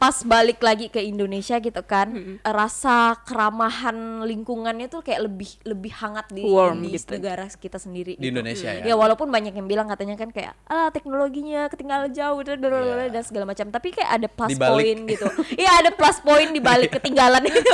pas 0.00 0.16
balik 0.24 0.64
lagi 0.64 0.88
ke 0.88 0.96
Indonesia 0.96 1.60
gitu 1.60 1.84
kan 1.84 2.08
rasa 2.40 3.20
keramahan 3.20 4.24
lingkungannya 4.24 4.88
tuh 4.88 5.04
kayak 5.04 5.28
lebih 5.28 5.60
lebih 5.60 5.92
hangat 5.92 6.24
di, 6.32 6.40
Warm 6.40 6.80
di 6.80 6.96
gitu. 6.96 7.20
negara 7.20 7.44
kita 7.52 7.76
sendiri 7.76 8.16
Di 8.16 8.24
gitu. 8.24 8.32
Indonesia 8.32 8.80
ya. 8.80 8.88
ya 8.88 8.94
walaupun 8.96 9.28
banyak 9.28 9.52
yang 9.52 9.68
bilang 9.68 9.92
katanya 9.92 10.16
kan 10.16 10.32
kayak 10.32 10.56
ah 10.72 10.88
teknologinya 10.88 11.68
ketinggalan 11.68 12.08
jauh 12.16 12.40
dan, 12.40 12.64
Iya. 12.64 13.12
dan 13.12 13.22
segala 13.28 13.44
macam. 13.52 13.68
Tapi 13.68 13.92
kayak 13.92 14.10
ada 14.16 14.28
plus 14.32 14.56
point 14.56 15.00
gitu. 15.04 15.26
Iya 15.60 15.70
ada 15.84 15.90
plus 15.92 16.16
point 16.24 16.48
di 16.48 16.60
balik 16.64 16.90
ketinggalan 16.96 17.44
itu 17.44 17.60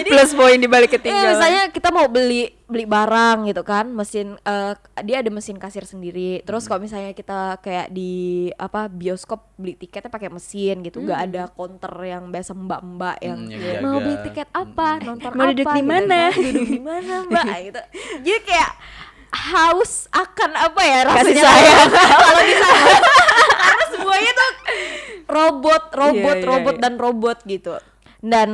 jadi 0.00 0.08
plus 0.08 0.32
poin 0.32 0.56
di 0.56 0.66
balik 0.66 0.88
Iya, 0.88 0.96
ketinggalan 0.96 1.30
misalnya 1.32 1.62
kita 1.68 1.88
mau 1.88 2.06
beli 2.06 2.48
beli 2.64 2.84
barang 2.84 3.44
gitu 3.44 3.60
kan, 3.60 3.86
mesin 3.88 4.34
eh, 4.40 4.72
dia 5.00 5.20
ada 5.20 5.28
mesin 5.28 5.56
kasir 5.56 5.84
sendiri. 5.84 6.40
Hmm. 6.40 6.44
Terus 6.44 6.64
kalau 6.64 6.80
misalnya 6.80 7.12
kita 7.12 7.60
kayak 7.60 7.88
di 7.88 8.12
apa 8.54 8.88
bioskop 8.88 9.52
beli 9.54 9.74
tiketnya 9.74 10.08
pakai 10.08 10.28
mesin 10.28 10.80
gitu, 10.80 10.98
nggak 11.00 11.20
ada 11.30 11.42
counter 11.48 11.92
yang 12.00 12.28
biasa 12.28 12.52
mbak-mbak 12.52 13.16
yang 13.20 13.38
Hmm, 13.44 13.80
mau 13.80 13.98
beli 13.98 14.16
tiket 14.22 14.48
apa, 14.50 14.88
nonton 15.00 15.30
mau 15.32 15.44
apa, 15.44 15.52
duduk 15.52 15.68
di 15.68 15.76
gitu 15.76 15.86
mana?" 15.86 16.22
kan. 16.24 16.40
duduk 16.40 16.68
di 16.68 16.80
mana 16.80 17.14
mbak 17.24 17.44
gitu. 17.68 17.80
Jadi 18.22 18.38
kayak 18.42 18.70
haus 19.34 20.06
akan 20.08 20.50
apa 20.54 20.80
ya 20.80 20.98
rasanya 21.04 21.42
sayang. 21.42 21.90
kalau 21.90 22.42
di 22.46 22.54
sana 22.54 22.86
karena 23.58 23.84
semuanya 23.90 24.30
tuh 24.32 24.50
robot 25.26 25.82
robot 25.90 26.36
Iya, 26.36 26.38
iya, 26.38 26.48
robot 26.48 26.74
iya. 26.76 26.82
dan 26.82 26.94
robot 26.94 27.38
gitu 27.42 27.74
dan 28.22 28.48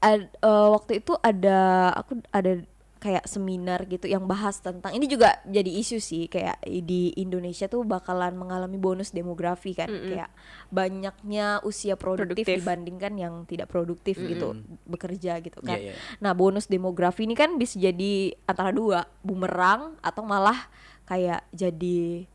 ad- 0.00 0.32
eh, 0.32 0.68
waktu 0.72 1.00
itu 1.04 1.12
ada 1.20 1.90
aku 1.94 2.20
ada 2.32 2.62
kayak 2.96 3.28
seminar 3.28 3.84
gitu 3.86 4.08
yang 4.08 4.24
bahas 4.24 4.58
tentang 4.58 4.90
ini 4.90 5.04
juga 5.06 5.38
jadi 5.46 5.68
isu 5.68 6.00
sih 6.00 6.26
kayak 6.26 6.64
di 6.64 7.12
Indonesia 7.14 7.68
tuh 7.68 7.84
bakalan 7.84 8.34
mengalami 8.34 8.80
bonus 8.80 9.12
demografi 9.12 9.76
kan 9.76 9.86
kayak 10.10 10.30
banyaknya 10.72 11.60
usia 11.62 11.94
produktif, 11.94 12.48
Produktif. 12.48 12.56
dibandingkan 12.64 13.12
yang 13.14 13.44
tidak 13.44 13.68
produktif 13.70 14.16
gitu 14.26 14.58
bekerja 14.88 15.38
gitu 15.44 15.60
kan. 15.62 15.78
Iya, 15.78 15.92
iya. 15.92 15.96
Nah, 16.18 16.32
bonus 16.32 16.66
demografi 16.66 17.28
ini 17.28 17.36
kan 17.38 17.54
bisa 17.60 17.78
jadi 17.78 18.32
antara 18.48 18.72
dua, 18.74 19.06
bumerang 19.22 19.94
atau 20.02 20.24
malah 20.26 20.66
kayak 21.06 21.46
jadi 21.54 22.26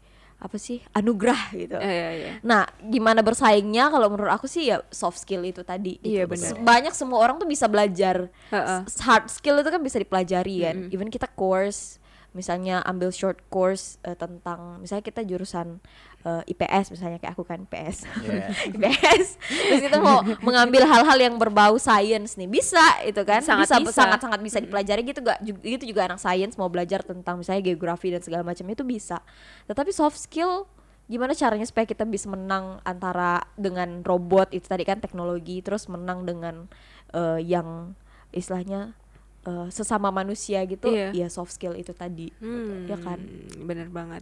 apa 0.41 0.57
sih? 0.57 0.81
anugerah 0.91 1.53
gitu. 1.53 1.77
Iya, 1.77 1.85
iya, 1.85 2.09
iya. 2.17 2.31
Nah, 2.41 2.65
gimana 2.81 3.21
bersaingnya 3.21 3.87
kalau 3.87 4.09
menurut 4.09 4.33
aku 4.33 4.49
sih 4.49 4.67
ya 4.67 4.81
soft 4.89 5.21
skill 5.21 5.45
itu 5.45 5.61
tadi 5.61 6.01
gitu. 6.01 6.25
Benar. 6.25 6.49
Se- 6.49 6.57
Banyak 6.57 6.91
semua 6.91 7.21
orang 7.21 7.37
tuh 7.37 7.45
bisa 7.45 7.69
belajar. 7.69 8.25
Heeh. 8.49 8.79
S- 8.89 9.05
Hard 9.05 9.29
skill 9.29 9.61
itu 9.61 9.69
kan 9.69 9.77
bisa 9.79 9.95
dipelajari 9.95 10.55
kan. 10.63 10.75
Even 10.89 11.07
kita 11.07 11.29
course 11.29 12.00
misalnya 12.31 12.79
ambil 12.87 13.11
short 13.11 13.43
course 13.51 13.99
eh, 14.07 14.15
tentang 14.15 14.79
misalnya 14.79 15.03
kita 15.03 15.21
jurusan 15.27 15.83
eh, 16.23 16.51
IPS 16.55 16.95
misalnya 16.95 17.19
kayak 17.19 17.35
aku 17.35 17.43
kan 17.43 17.67
IPS. 17.67 18.07
Iya. 18.23 18.47
IPS. 18.71 19.25
Terus 19.39 19.81
kita 19.83 19.97
mau 19.99 20.23
mengambil 20.39 20.87
hal-hal 20.87 21.17
yang 21.19 21.35
berbau 21.35 21.75
sains 21.75 22.39
nih 22.39 22.47
bisa 22.47 22.81
itu 23.03 23.19
kan 23.27 23.43
Sangat 23.43 23.67
bisa 23.67 23.75
bisa. 23.83 23.99
sangat 23.99 24.19
sangat 24.23 24.39
bisa 24.39 24.57
dipelajari 24.63 25.01
gitu 25.03 25.19
gak 25.19 25.43
gitu 25.43 25.83
juga 25.91 26.07
anak 26.07 26.23
sains 26.23 26.55
mau 26.55 26.71
belajar 26.71 27.03
tentang 27.03 27.41
misalnya 27.41 27.61
geografi 27.67 28.15
dan 28.15 28.23
segala 28.23 28.47
macam 28.47 28.63
itu 28.71 28.83
bisa 28.87 29.19
tetapi 29.67 29.91
soft 29.91 30.15
skill 30.15 30.67
gimana 31.11 31.35
caranya 31.35 31.67
supaya 31.67 31.83
kita 31.83 32.07
bisa 32.07 32.31
menang 32.31 32.79
antara 32.87 33.43
dengan 33.59 33.99
robot 34.07 34.55
itu 34.55 34.63
tadi 34.63 34.87
kan 34.87 35.03
teknologi 35.03 35.59
terus 35.59 35.91
menang 35.91 36.23
dengan 36.23 36.71
eh, 37.11 37.43
yang 37.43 37.91
istilahnya 38.31 38.95
eh, 39.43 39.67
sesama 39.69 40.09
manusia 40.09 40.61
gitu 40.63 40.89
Iya. 40.89 41.09
ya 41.15 41.27
soft 41.27 41.51
skill 41.51 41.73
itu 41.73 41.91
tadi 41.91 42.29
gitu, 42.29 42.73
ya 42.85 42.97
kan 42.97 43.17
Hmm, 43.17 43.65
bener 43.65 43.87
banget. 43.87 44.21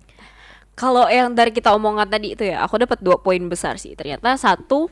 Kalau 0.73 1.11
yang 1.11 1.35
dari 1.35 1.51
kita 1.51 1.75
omongan 1.75 2.07
tadi 2.07 2.39
itu 2.39 2.47
ya, 2.47 2.63
aku 2.63 2.79
dapat 2.79 3.03
dua 3.03 3.19
poin 3.19 3.43
besar 3.45 3.75
sih. 3.75 3.99
Ternyata 3.99 4.31
satu, 4.39 4.87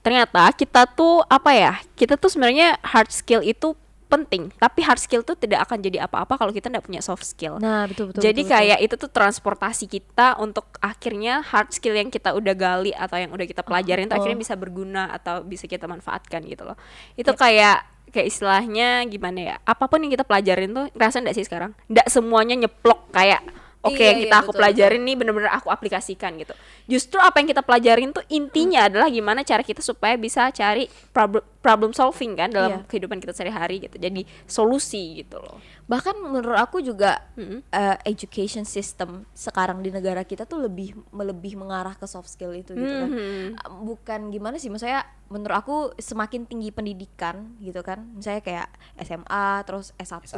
ternyata 0.00 0.52
kita 0.52 0.84
tuh 0.84 1.24
apa 1.24 1.56
ya? 1.56 1.72
Kita 1.96 2.20
tuh 2.20 2.28
sebenarnya 2.28 2.76
hard 2.84 3.08
skill 3.08 3.40
itu 3.40 3.72
penting, 4.04 4.50
tapi 4.58 4.82
hard 4.82 4.98
skill 4.98 5.22
tuh 5.22 5.38
tidak 5.38 5.64
akan 5.64 5.78
jadi 5.80 6.02
apa-apa 6.04 6.34
kalau 6.34 6.50
kita 6.50 6.66
tidak 6.66 6.82
punya 6.82 6.98
soft 6.98 7.22
skill. 7.22 7.62
nah 7.62 7.86
betul 7.86 8.10
betul 8.10 8.20
Jadi 8.20 8.42
betul, 8.42 8.50
betul. 8.50 8.58
kayak 8.58 8.78
itu 8.82 8.94
tuh 8.98 9.10
transportasi 9.14 9.84
kita 9.86 10.34
untuk 10.42 10.66
akhirnya 10.82 11.46
hard 11.46 11.70
skill 11.70 11.94
yang 11.94 12.10
kita 12.10 12.34
udah 12.34 12.52
gali 12.58 12.90
atau 12.90 13.16
yang 13.16 13.30
udah 13.30 13.46
kita 13.46 13.62
pelajarin 13.62 14.10
tuh 14.10 14.18
oh. 14.18 14.20
akhirnya 14.20 14.38
bisa 14.42 14.58
berguna 14.58 15.14
atau 15.14 15.46
bisa 15.46 15.70
kita 15.70 15.86
manfaatkan 15.86 16.42
gitu 16.42 16.66
loh. 16.66 16.74
Itu 17.14 17.30
kayak 17.38 17.86
kayak 18.10 18.28
istilahnya 18.28 19.06
gimana 19.08 19.38
ya? 19.38 19.56
Apa 19.64 19.86
pun 19.86 20.02
yang 20.02 20.12
kita 20.12 20.26
pelajarin 20.26 20.70
tuh 20.74 20.86
ngerasa 20.92 21.22
enggak 21.22 21.36
sih 21.38 21.46
sekarang? 21.46 21.72
Enggak 21.86 22.06
semuanya 22.10 22.54
nyeplok 22.66 23.08
kayak 23.14 23.42
Oke, 23.80 23.96
Iya, 23.96 24.12
yang 24.12 24.18
iya, 24.20 24.24
kita 24.28 24.36
aku 24.44 24.52
betul, 24.52 24.60
pelajarin 24.60 25.02
nih 25.08 25.16
bener-bener 25.16 25.50
aku 25.56 25.72
aplikasikan 25.72 26.36
gitu. 26.36 26.52
Justru 26.84 27.16
apa 27.16 27.40
yang 27.40 27.48
kita 27.48 27.64
pelajarin 27.64 28.12
tuh 28.12 28.20
intinya 28.28 28.84
adalah 28.84 29.08
gimana 29.08 29.40
cara 29.40 29.64
kita 29.64 29.80
supaya 29.80 30.20
bisa 30.20 30.52
cari 30.52 30.84
problem 31.16 31.40
problem 31.60 31.92
solving 31.92 32.34
kan 32.34 32.48
dalam 32.48 32.70
Iya. 32.72 32.86
kehidupan 32.86 33.18
kita 33.18 33.30
sehari-hari 33.30 33.80
gitu. 33.82 33.96
Jadi 33.96 34.24
solusi 34.44 35.20
gitu 35.20 35.36
loh. 35.36 35.60
bahkan 35.84 36.14
menurut 36.14 36.54
aku 36.54 36.78
juga 36.78 37.18
Mm-mm. 37.34 37.66
eh, 37.66 37.98
education 38.06 38.62
system 38.62 39.26
sekarang 39.34 39.82
di 39.82 39.90
negara 39.90 40.22
kita 40.22 40.46
tuh 40.46 40.62
lebih 40.62 40.94
lebih 41.10 41.58
mengarah 41.58 41.92
ke 41.92 42.06
soft 42.06 42.30
skill 42.30 42.54
itu 42.54 42.72
gitu 42.72 42.94
kan 42.96 43.10
Mhm. 43.10 43.58
Uh, 43.58 43.70
bukan 43.84 44.30
gimana 44.30 44.54
sih 44.54 44.70
maksudnya 44.70 45.02
menurut 45.26 45.56
aku 45.56 45.76
semakin 45.96 46.46
tinggi 46.46 46.70
pendidikan 46.70 47.58
gitu 47.58 47.82
kan 47.82 48.06
misalnya 48.08 48.38
kayak 48.38 48.68
SMA 49.00 49.46
terus 49.64 49.90
S1, 49.96 50.30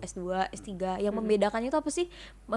S2, 0.00 0.20
S3 0.50 0.72
yang 0.98 1.12
membedakannya 1.12 1.68
itu 1.68 1.76
apa 1.76 1.90
sih 1.90 2.08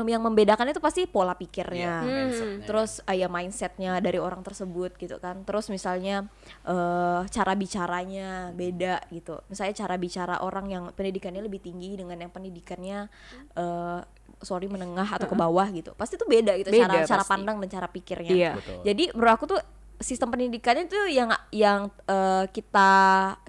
yang 0.06 0.20
membedakan 0.22 0.68
itu 0.68 0.80
pasti 0.80 1.04
pola 1.04 1.32
pikirnya 1.34 1.94
Iya, 2.00 2.16
mindsetnya. 2.24 2.64
terus 2.64 3.04
uh, 3.04 3.12
ya 3.12 3.28
mindsetnya 3.28 4.00
dari 4.00 4.18
orang 4.18 4.40
tersebut 4.40 4.96
gitu 4.96 5.20
kan 5.20 5.44
terus 5.44 5.68
misalnya 5.68 6.32
eh 6.64 7.22
cara 7.28 7.54
bicaranya 7.54 8.07
beda 8.52 9.04
gitu 9.10 9.40
misalnya 9.46 9.74
cara 9.76 9.96
bicara 9.96 10.36
orang 10.40 10.66
yang 10.68 10.84
pendidikannya 10.92 11.40
lebih 11.40 11.60
tinggi 11.60 11.96
dengan 11.96 12.18
yang 12.18 12.30
pendidikannya 12.30 13.08
eh 13.54 14.00
sorry 14.38 14.68
menengah 14.68 15.08
atau 15.08 15.26
ke 15.26 15.34
bawah 15.34 15.66
gitu 15.72 15.92
pasti 15.94 16.14
tuh 16.14 16.26
beda 16.26 16.54
gitu 16.56 16.70
Beda 16.70 16.86
cara 16.86 17.06
cara 17.06 17.22
pasti. 17.22 17.32
pandang 17.32 17.58
dan 17.58 17.70
cara 17.72 17.88
pikirnya 17.88 18.30
Iya. 18.30 18.52
Betul. 18.54 18.82
jadi 18.84 19.04
menurut 19.12 19.34
aku 19.34 19.46
tuh 19.48 19.62
sistem 19.98 20.30
pendidikannya 20.30 20.86
tuh 20.86 21.10
yang 21.10 21.26
yang 21.50 21.80
eh, 22.06 22.46
kita 22.48 22.90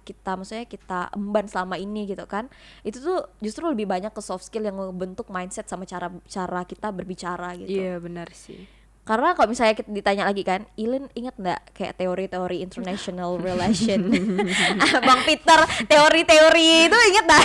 kita 0.00 0.30
maksudnya 0.32 0.64
kita 0.64 1.12
emban 1.12 1.44
selama 1.44 1.76
ini 1.76 2.08
gitu 2.08 2.24
kan 2.24 2.48
itu 2.80 2.96
tuh 2.98 3.20
justru 3.38 3.68
lebih 3.68 3.84
banyak 3.84 4.08
ke 4.08 4.22
soft 4.24 4.48
skill 4.48 4.64
yang 4.64 4.72
membentuk 4.72 5.28
mindset 5.28 5.68
sama 5.68 5.84
cara 5.84 6.08
cara 6.24 6.64
kita 6.64 6.88
berbicara 6.88 7.52
gitu 7.54 7.68
Iya 7.68 8.00
benar 8.00 8.32
sih. 8.32 8.64
Karena 9.08 9.32
kalau 9.32 9.48
misalnya 9.48 9.72
kita 9.72 9.88
ditanya 9.88 10.28
lagi 10.28 10.44
kan 10.44 10.68
Ilin 10.76 11.08
ingat 11.16 11.32
nggak 11.40 11.60
kayak 11.72 11.96
teori-teori 11.96 12.60
international 12.60 13.40
relation 13.46 14.12
Bang 15.08 15.24
Peter 15.24 15.56
teori-teori 15.88 16.68
itu 16.92 16.98
inget 17.08 17.24
nggak 17.24 17.44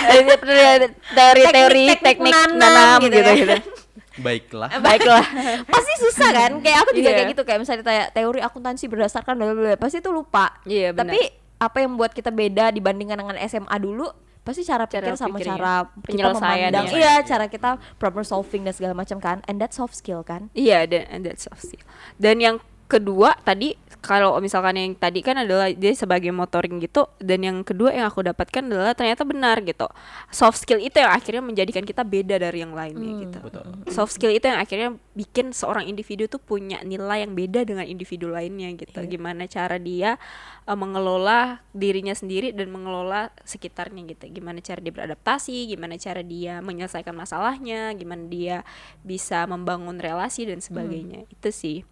Teori-teori 1.16 1.84
Teknik-teknik 1.96 2.04
teknik 2.04 2.32
nanam 2.36 2.60
nanam 2.60 2.98
gitu 3.00 3.16
gitu 3.16 3.30
ya. 3.32 3.36
gitu. 3.40 3.56
Baiklah. 4.24 4.70
Baiklah. 4.78 5.24
pasti 5.66 5.92
susah 5.98 6.30
kan 6.30 6.52
kayak 6.62 6.86
aku 6.86 6.94
juga 6.94 7.10
Iya. 7.10 7.16
kayak 7.18 7.28
gitu 7.34 7.42
kayak 7.42 7.58
misalnya 7.64 7.80
ditanya 7.82 8.04
teori 8.14 8.40
akuntansi 8.44 8.84
berdasarkan 8.86 9.34
bla 9.34 9.44
bla 9.50 9.56
bla 9.56 9.74
pasti 9.74 9.98
itu 9.98 10.10
lupa 10.12 10.54
Iya, 10.68 10.94
benar. 10.94 11.10
tapi 11.10 11.20
apa 11.58 11.76
yang 11.82 11.96
membuat 11.96 12.12
kita 12.14 12.30
beda 12.30 12.70
dibandingkan 12.70 13.18
dengan 13.18 13.36
SMA 13.42 13.74
dulu 13.80 14.06
pasti 14.44 14.60
cara 14.60 14.84
pikir 14.84 15.00
Cara 15.02 15.16
sama 15.16 15.40
cara 15.40 15.88
kita 15.88 16.04
Penyelesaiannya. 16.04 16.68
memandang 16.68 16.86
iya 16.92 17.24
cara 17.24 17.48
kita 17.48 17.70
problem 17.96 18.22
solving 18.22 18.60
dan 18.60 18.70
segala 18.70 18.92
macam 18.92 19.16
kan 19.16 19.40
and 19.44 19.56
that 19.56 19.72
soft 19.72 19.96
skill 19.96 20.20
kan 20.20 20.52
Iya, 20.52 20.84
dan 20.84 21.08
and 21.08 21.20
that's 21.24 21.48
soft 21.48 21.64
skill. 21.64 21.80
Dan 22.14 22.38
yang 22.38 22.56
kedua 22.86 23.34
tadi 23.42 23.74
kalau 24.04 24.36
misalkan 24.36 24.76
yang 24.76 24.92
tadi 24.92 25.24
kan 25.24 25.40
adalah 25.40 25.72
dia 25.72 25.96
sebagai 25.96 26.28
motoring 26.28 26.76
gitu 26.84 27.08
dan 27.16 27.40
yang 27.40 27.64
kedua 27.64 27.88
yang 27.88 28.04
aku 28.04 28.20
dapatkan 28.20 28.60
adalah 28.60 28.92
ternyata 28.92 29.24
benar 29.24 29.64
gitu. 29.64 29.88
Soft 30.28 30.60
skill 30.60 30.76
itu 30.76 31.00
yang 31.00 31.08
akhirnya 31.08 31.40
menjadikan 31.40 31.88
kita 31.88 32.04
beda 32.04 32.36
dari 32.36 32.60
yang 32.60 32.76
lainnya 32.76 33.24
gitu. 33.24 33.38
Betul. 33.40 33.64
Soft 33.88 34.12
skill 34.12 34.28
itu 34.36 34.44
yang 34.44 34.60
akhirnya 34.60 34.92
bikin 35.16 35.56
seorang 35.56 35.88
individu 35.88 36.28
tuh 36.28 36.36
punya 36.36 36.84
nilai 36.84 37.24
yang 37.24 37.32
beda 37.32 37.64
dengan 37.64 37.88
individu 37.88 38.28
lainnya 38.28 38.76
gitu. 38.76 39.00
Gimana 39.08 39.48
cara 39.48 39.80
dia 39.80 40.20
uh, 40.68 40.76
mengelola 40.76 41.64
dirinya 41.72 42.12
sendiri 42.12 42.52
dan 42.52 42.68
mengelola 42.68 43.32
sekitarnya 43.48 44.04
gitu. 44.04 44.28
Gimana 44.28 44.60
cara 44.60 44.84
dia 44.84 44.92
beradaptasi, 44.92 45.72
gimana 45.72 45.96
cara 45.96 46.20
dia 46.20 46.60
menyelesaikan 46.60 47.16
masalahnya, 47.16 47.96
gimana 47.96 48.28
dia 48.28 48.68
bisa 49.00 49.48
membangun 49.48 49.96
relasi 49.96 50.44
dan 50.44 50.60
sebagainya. 50.60 51.24
Itu 51.32 51.48
sih. 51.48 51.88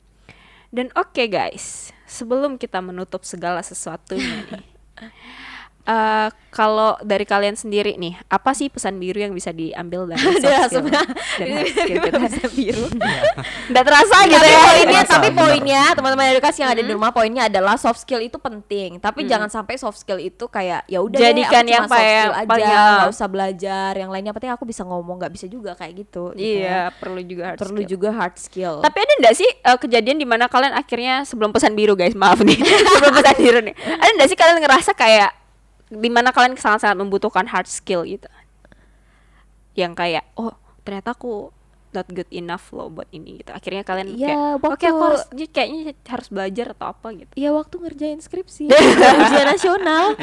Dan 0.73 0.89
oke 0.97 1.29
guys, 1.29 1.93
sebelum 2.09 2.57
kita 2.57 2.81
menutup 2.81 3.29
segala 3.29 3.61
sesuatunya 3.61 4.49
nih. 4.49 4.65
eh, 5.85 6.29
kalau 6.49 7.01
dari 7.01 7.25
kalian 7.25 7.55
sendiri 7.55 7.97
nih, 7.97 8.21
apa 8.27 8.53
sih 8.53 8.69
pesan 8.69 8.97
biru 8.97 9.17
yang 9.17 9.33
bisa 9.33 9.51
diambil 9.51 10.05
dari 10.05 10.21
soft 10.45 10.69
skill 10.69 10.85
dan 11.39 11.47
hard 11.49 11.67
skill 11.67 12.01
kita? 12.03 12.19
Pesan 12.21 12.51
biru. 12.53 12.87
Nggak 13.73 13.85
terasa 13.85 14.17
gitu 14.23 14.37
tapi 14.37 14.49
ya. 14.49 14.61
poinnya 14.63 15.01
Terasa, 15.01 15.13
tapi 15.15 15.29
poinnya 15.33 15.83
teman-teman 15.93 16.27
edukasi 16.31 16.59
yang 16.61 16.71
ada 16.71 16.83
di 16.83 16.93
rumah 16.93 17.11
poinnya 17.11 17.43
adalah 17.47 17.75
soft 17.75 17.99
skill 17.99 18.21
itu 18.21 18.37
penting 18.37 18.99
tapi 18.99 19.25
jangan 19.25 19.49
sampai 19.49 19.75
soft 19.75 19.97
skill 19.97 20.19
itu 20.19 20.45
kayak 20.47 20.85
ya 20.85 20.99
udah 20.99 21.17
deh, 21.17 21.25
Jadikan 21.27 21.63
aku 21.63 21.73
yang 21.73 21.85
soft 21.85 21.97
skill 21.97 22.33
aja 22.35 22.47
paling- 22.47 22.69
nggak 22.69 23.11
usah 23.11 23.29
belajar 23.29 23.91
yang 23.95 24.11
lainnya 24.11 24.33
penting 24.33 24.51
aku 24.51 24.65
bisa 24.65 24.83
ngomong 24.83 25.17
nggak 25.17 25.33
bisa 25.33 25.47
juga 25.47 25.73
kayak 25.73 26.05
gitu 26.05 26.33
gitu 26.33 26.61
Iya, 26.61 26.69
ya. 26.69 26.81
perlu 26.93 27.21
juga 27.23 27.43
hard 27.47 27.59
perlu 27.59 27.79
skill. 27.79 27.89
juga 27.89 28.09
hard 28.13 28.37
skill 28.37 28.75
Tapi 28.83 28.99
ada 28.99 29.13
enggak 29.17 29.35
sih 29.35 29.49
eh, 29.49 29.79
kejadian 29.79 30.17
di 30.17 30.27
mana 30.27 30.45
kalian 30.47 30.75
akhirnya 30.75 31.25
sebelum 31.25 31.51
pesan 31.51 31.73
biru 31.73 31.95
guys, 31.95 32.13
maaf 32.13 32.39
nih. 32.41 32.59
sebelum 32.61 33.13
pesan 33.15 33.37
biru 33.39 33.59
nih. 33.63 33.75
Ada 33.75 34.11
enggak 34.13 34.29
sih 34.29 34.37
kalian 34.37 34.59
ngerasa 34.61 34.93
kayak 34.93 35.31
di 35.93 36.09
mana 36.09 36.33
kalian 36.33 36.57
sangat-sangat 36.57 36.97
membutuhkan 36.97 37.45
hard 37.45 37.69
skill 37.69 38.03
gitu? 38.03 38.25
Yang 39.73 39.93
kayak 39.95 40.25
oh, 40.35 40.53
ternyata 40.81 41.13
aku 41.13 41.53
not 41.93 42.09
good 42.09 42.29
enough 42.31 42.73
loh 42.73 42.89
buat 42.89 43.05
ini 43.09 43.45
gitu. 43.45 43.53
Akhirnya 43.53 43.85
kalian 43.85 44.17
Iya, 44.17 44.27
kayak 44.27 44.41
oke 44.57 44.65
waktu- 44.67 44.89
aku 44.89 45.03
harus 45.05 45.23
jadi 45.29 45.47
kayaknya 45.47 45.81
harus 46.09 46.29
belajar 46.29 46.67
atau 46.73 46.87
apa 46.89 47.07
gitu. 47.13 47.33
Iya 47.37 47.51
waktu 47.53 47.75
ngerjain 47.79 48.19
skripsi 48.19 48.73
ujian 49.21 49.47
nasional 49.47 50.17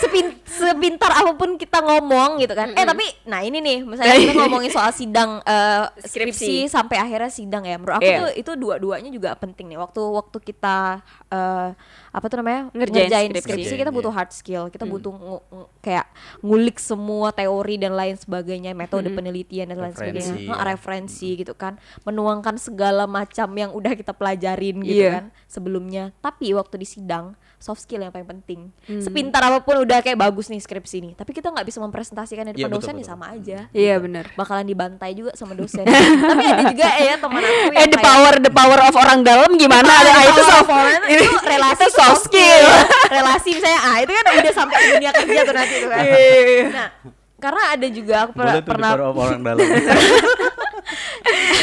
Sepin, 0.00 0.26
sepintar 0.42 1.12
apa 1.12 1.32
pun 1.32 1.54
kita 1.54 1.78
ngomong 1.78 2.38
gitu 2.38 2.52
kan 2.52 2.72
eh 2.72 2.82
tapi 2.82 3.04
nah 3.24 3.38
ini 3.38 3.58
nih 3.58 3.78
misalnya 3.82 4.16
kita 4.18 4.32
ngomongin 4.40 4.68
soal 4.68 4.90
sidang 4.90 5.40
eh, 5.40 5.84
skripsi. 6.00 6.08
Skripsi. 6.08 6.54
sampai 6.66 6.96
akhirnya 6.96 7.28
sidang 7.28 7.62
ya 7.62 7.76
menurut 7.76 7.96
aku 7.96 8.06
Iya. 8.06 8.18
tuh 8.18 8.30
itu 8.34 8.50
dua-duanya 8.56 9.08
juga 9.08 9.30
penting 9.34 9.66
nih 9.66 9.78
waktu 9.78 10.00
waktu 10.00 10.38
kita 10.38 11.00
eh, 11.26 11.68
apa 12.10 12.26
tuh 12.26 12.36
namanya 12.38 12.72
Ngerjain 12.72 13.30
skripsi, 13.30 13.44
skripsi. 13.66 13.74
kita 13.76 13.90
butuh 13.90 14.10
hard 14.10 14.30
skill 14.30 14.64
kita 14.66 14.82
butuh 14.84 15.12
ngu- 15.12 15.44
ngu- 15.46 15.70
kayak 15.78 16.06
ngulik 16.40 16.76
semua 16.76 17.30
teori 17.30 17.76
dan 17.76 17.92
lain 17.92 18.16
sebagainya 18.16 18.72
metode 18.72 19.08
penelitian 19.08 19.68
dan 19.68 19.78
lain 19.78 19.92
Referensi, 19.92 20.24
sebagainya 20.24 20.48
ya. 20.48 20.50
Nah, 20.50 20.64
referensi 20.66 21.28
gitu 21.36 21.52
kan 21.54 21.76
menuangkan 22.02 22.56
segala 22.56 23.04
macam 23.04 23.48
yang 23.52 23.70
udah 23.70 23.92
kita 23.92 24.10
pelajarin 24.10 24.80
gitu 24.80 25.02
Iya. 25.02 25.12
kan 25.14 25.24
sebelumnya 25.44 26.10
tapi 26.18 26.50
waktu 26.50 26.76
di 26.76 26.86
sidang 26.86 27.36
soft 27.60 27.84
skill 27.84 28.00
yang 28.00 28.08
paling 28.08 28.24
penting 28.26 28.72
sepintar 28.98 29.38
apa 29.42 29.60
pun 29.60 29.76
udah 29.78 30.00
kayak 30.00 30.16
bagus 30.16 30.48
nih 30.48 30.58
skripsi 30.58 30.96
nih 30.98 31.12
tapi 31.12 31.30
kita 31.30 31.46
nggak 31.46 31.62
bisa 31.62 31.76
mempresentasikan 31.78 32.48
di 32.48 32.56
Iya, 32.56 32.56
depan 32.58 32.72
betul, 32.72 32.80
dosen 32.82 32.94
ya 32.94 33.04
sama 33.04 33.26
aja 33.30 33.58
Iya 33.70 33.94
benar. 33.96 34.24
bakalan 34.32 34.64
dibantai 34.64 35.12
juga 35.12 35.30
sama 35.34 35.52
dosen 35.52 35.84
tapi 36.30 36.40
ada 36.42 36.64
juga 36.66 36.88
ya 36.90 37.14
teman 37.14 37.38
aku 37.38 37.52
Eh 37.52 37.60
yang 37.70 37.84
the 37.84 37.92
kayak- 37.92 38.00
power 38.02 38.34
the 38.38 38.48
power 38.50 38.80
of 38.80 38.94
orang 38.94 39.20
dalam 39.20 39.50
gimana? 39.54 39.84
Ah, 39.86 40.00
ada 40.00 40.10
the 40.10 40.24
itu 40.26 40.42
soft 40.42 40.58
of 40.58 40.68
orang 40.70 41.00
itu 41.12 41.24
relasi 41.38 41.78
itu 41.78 41.92
soft 41.92 42.20
skill. 42.24 42.64
relasi 43.06 43.48
misalnya 43.52 43.80
ah 43.82 43.96
itu 43.98 44.10
kan 44.10 44.24
udah 44.34 44.52
sampai 44.52 44.76
dunia 44.90 45.10
kerja 45.12 45.40
tuh 45.42 45.54
nanti 45.54 45.74
tuh 45.76 45.88
kan 45.88 46.00
Iya. 46.00 46.64
nah 46.66 46.88
karena 47.36 47.62
ada 47.70 47.86
juga 47.88 48.14
aku 48.22 48.32
per- 48.32 48.44
Boleh 48.46 48.56
tuh 48.58 48.66
pernah 48.66 48.90
orang 48.96 49.40
dalam. 49.42 49.64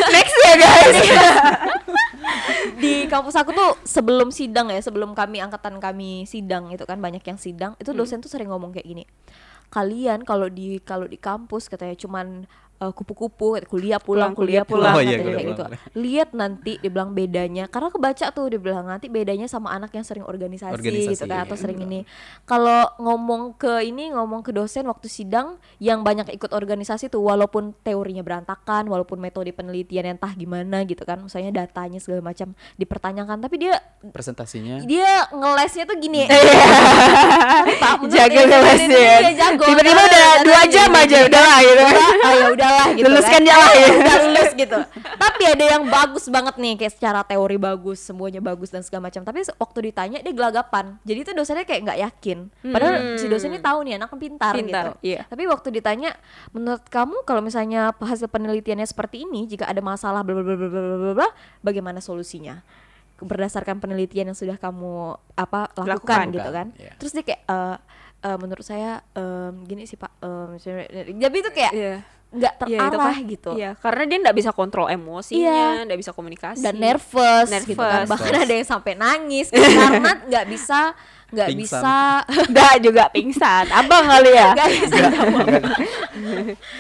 Next 0.10 0.36
ya 0.40 0.54
guys. 0.56 0.98
Di 2.78 3.10
kampus 3.10 3.36
aku 3.36 3.52
tuh 3.52 3.74
sebelum 3.84 4.30
sidang 4.30 4.70
ya 4.70 4.80
sebelum 4.80 5.18
kami 5.18 5.42
angkatan 5.42 5.82
kami 5.82 6.30
sidang 6.30 6.70
itu 6.70 6.86
kan 6.86 7.02
banyak 7.02 7.22
yang 7.26 7.40
sidang 7.42 7.74
itu 7.82 7.92
dosen 7.92 8.22
tuh 8.22 8.30
sering 8.30 8.54
ngomong 8.54 8.74
kayak 8.74 8.86
gini 8.86 9.04
kalian 9.68 10.24
kalau 10.24 10.48
di 10.48 10.80
kalau 10.80 11.10
di 11.10 11.20
kampus 11.20 11.68
katanya 11.68 11.98
cuman 12.00 12.48
eh, 12.78 12.92
kupu-kupu 12.92 13.58
kuliah 13.64 13.98
pulang 13.98 14.32
Pulang, 14.32 14.32
kuliah, 14.34 14.62
kuliah 14.62 14.64
pulang 14.64 14.94
pulang. 14.94 14.96
Oh 14.96 15.02
iya, 15.02 15.18
kayak 15.18 15.46
gitu 15.48 15.64
lihat 15.96 16.30
nanti 16.32 16.78
dibilang 16.78 17.12
bedanya 17.12 17.66
karena 17.66 17.90
kebaca 17.90 18.26
tuh 18.30 18.46
dibilang 18.48 18.86
nanti 18.86 19.08
bedanya 19.08 19.46
sama 19.46 19.72
anak 19.72 19.92
yang 19.92 20.02
sering 20.02 20.22
organisasi, 20.22 20.74
Organisasi, 20.74 21.14
gitu 21.16 21.26
kan 21.26 21.44
atau 21.44 21.54
iya, 21.54 21.62
sering 21.62 21.80
betul. 21.80 21.90
ini 21.90 22.00
kalau 22.44 22.82
ngomong 22.98 23.54
ke 23.54 23.82
ini 23.82 24.10
ngomong 24.10 24.42
ke 24.42 24.52
dosen 24.52 24.86
waktu 24.86 25.08
sidang 25.08 25.56
yang 25.78 26.02
banyak 26.02 26.30
ikut 26.32 26.50
organisasi 26.50 27.08
tuh 27.08 27.20
walaupun 27.20 27.74
teorinya 27.80 28.22
berantakan 28.22 28.86
walaupun 28.86 29.18
metode 29.18 29.50
penelitian 29.50 30.06
yang 30.06 30.16
entah 30.16 30.32
gimana 30.32 30.82
gitu 30.84 31.02
kan 31.02 31.20
misalnya 31.20 31.64
datanya 31.64 31.98
segala 31.98 32.22
macam 32.24 32.50
dipertanyakan 32.76 33.38
tapi 33.38 33.56
dia 33.60 33.78
Presentasinya. 34.08 34.82
dia 34.84 35.08
ngelesnya 35.30 35.84
tuh 35.84 35.98
gini 35.98 36.26
Iya. 36.30 36.66
Pak, 37.78 38.08
Jago 38.08 38.32
dia- 38.32 38.48
ngeles 38.48 38.82
dia- 38.82 38.98
ya. 38.98 39.16
dia 39.20 39.34
jago. 39.36 39.64
Tiba-tiba 39.64 40.02
udah 40.04 40.28
dua 40.42 40.62
jam 40.68 40.90
aja, 40.92 41.06
gini. 41.18 41.28
udahlah 41.28 41.58
gitu. 41.60 41.86
Udah, 42.48 42.67
ah, 42.78 42.88
ya 42.88 42.94
udahlah 42.94 42.96
gitu 42.96 43.08
Luluskan 43.10 43.34
kan. 43.34 43.50
jalan 43.50 43.72
ya. 43.74 43.88
udah 43.98 44.16
lulus 44.22 44.52
gitu 44.54 44.80
tapi 45.18 45.44
ada 45.44 45.66
yang 45.68 45.84
bagus 45.86 46.26
banget 46.28 46.56
nih 46.56 46.74
kayak 46.76 46.94
secara 46.94 47.20
teori 47.22 47.58
bagus 47.58 48.00
semuanya 48.00 48.40
bagus 48.40 48.70
dan 48.70 48.82
segala 48.82 49.08
macam 49.08 49.22
tapi 49.22 49.42
waktu 49.52 49.80
ditanya 49.84 50.18
dia 50.20 50.32
gelagapan 50.32 50.86
jadi 51.02 51.20
itu 51.22 51.32
dosennya 51.32 51.64
kayak 51.64 51.82
nggak 51.84 52.00
yakin 52.00 52.38
padahal 52.64 52.96
si 53.16 53.26
dosen 53.26 53.50
ini 53.50 53.60
tahu 53.60 53.80
nih 53.82 53.94
anak 53.96 54.10
pintar, 54.14 54.54
Hmm. 54.54 54.62
Pintar, 54.62 54.86
gitu 54.88 54.92
iya. 55.04 55.22
tapi 55.26 55.44
waktu 55.46 55.68
ditanya 55.72 56.14
menurut 56.50 56.86
kamu 56.86 57.22
kalau 57.24 57.40
misalnya 57.40 57.90
hasil 57.94 58.28
penelitiannya 58.28 58.84
seperti 58.84 59.24
ini 59.24 59.46
jika 59.46 59.66
ada 59.66 59.80
masalah 59.80 60.22
bla 60.22 60.34
bla 60.34 60.46
bla 60.46 60.56
bla 60.58 60.70
bla 60.70 61.14
bla, 61.14 61.28
bagaimana 61.60 61.98
solusinya 61.98 62.62
berdasarkan 63.18 63.78
penelitian 63.78 64.30
yang 64.30 64.38
sudah 64.38 64.56
kamu 64.56 65.18
apa 65.34 65.74
lakukan, 65.74 65.90
Lakukan. 65.90 66.26
gitu 66.32 66.50
kan 66.52 66.68
Iya. 66.76 66.92
terus 66.98 67.12
dia 67.12 67.24
kayak 67.24 67.42
eh, 67.44 67.78
eh, 68.24 68.38
menurut 68.38 68.62
saya 68.62 69.02
em, 69.12 69.66
gini 69.66 69.84
sih 69.84 69.98
pak 69.98 70.12
em, 70.22 70.50
jadi 71.18 71.36
itu 71.36 71.50
kayak 71.50 71.74
Iya. 71.74 71.96
Nggak 72.28 72.54
Iya, 72.62 72.78
itu 72.78 72.92
terarah 72.92 73.16
kan- 73.16 73.24
gitu. 73.26 73.52
Iya, 73.56 73.72
karena 73.78 74.04
dia 74.04 74.18
nggak 74.20 74.36
bisa 74.36 74.52
kontrol 74.52 74.86
Iya. 74.86 74.96
emosinya, 74.96 75.60
nggak 75.86 76.00
bisa 76.00 76.12
komunikasi. 76.12 76.60
dan 76.60 76.76
nervous, 76.76 77.48
gitu 77.64 77.74
kan. 77.74 78.04
Nervous. 78.04 78.10
bahkan 78.10 78.34
ada 78.36 78.54
yang 78.54 78.68
sampai 78.68 78.94
nangis 78.94 79.48
karena 79.48 80.12
nggak 80.30 80.46
bisa 80.46 80.80
nggak 81.28 81.60
bisa. 81.60 82.24
Nggak 82.48 82.74
juga 82.80 83.04
pingsan. 83.12 83.68
Abang 83.70 84.08
kali 84.08 84.32
ya. 84.32 84.56
nggak 84.56 84.70
bisa 84.72 84.96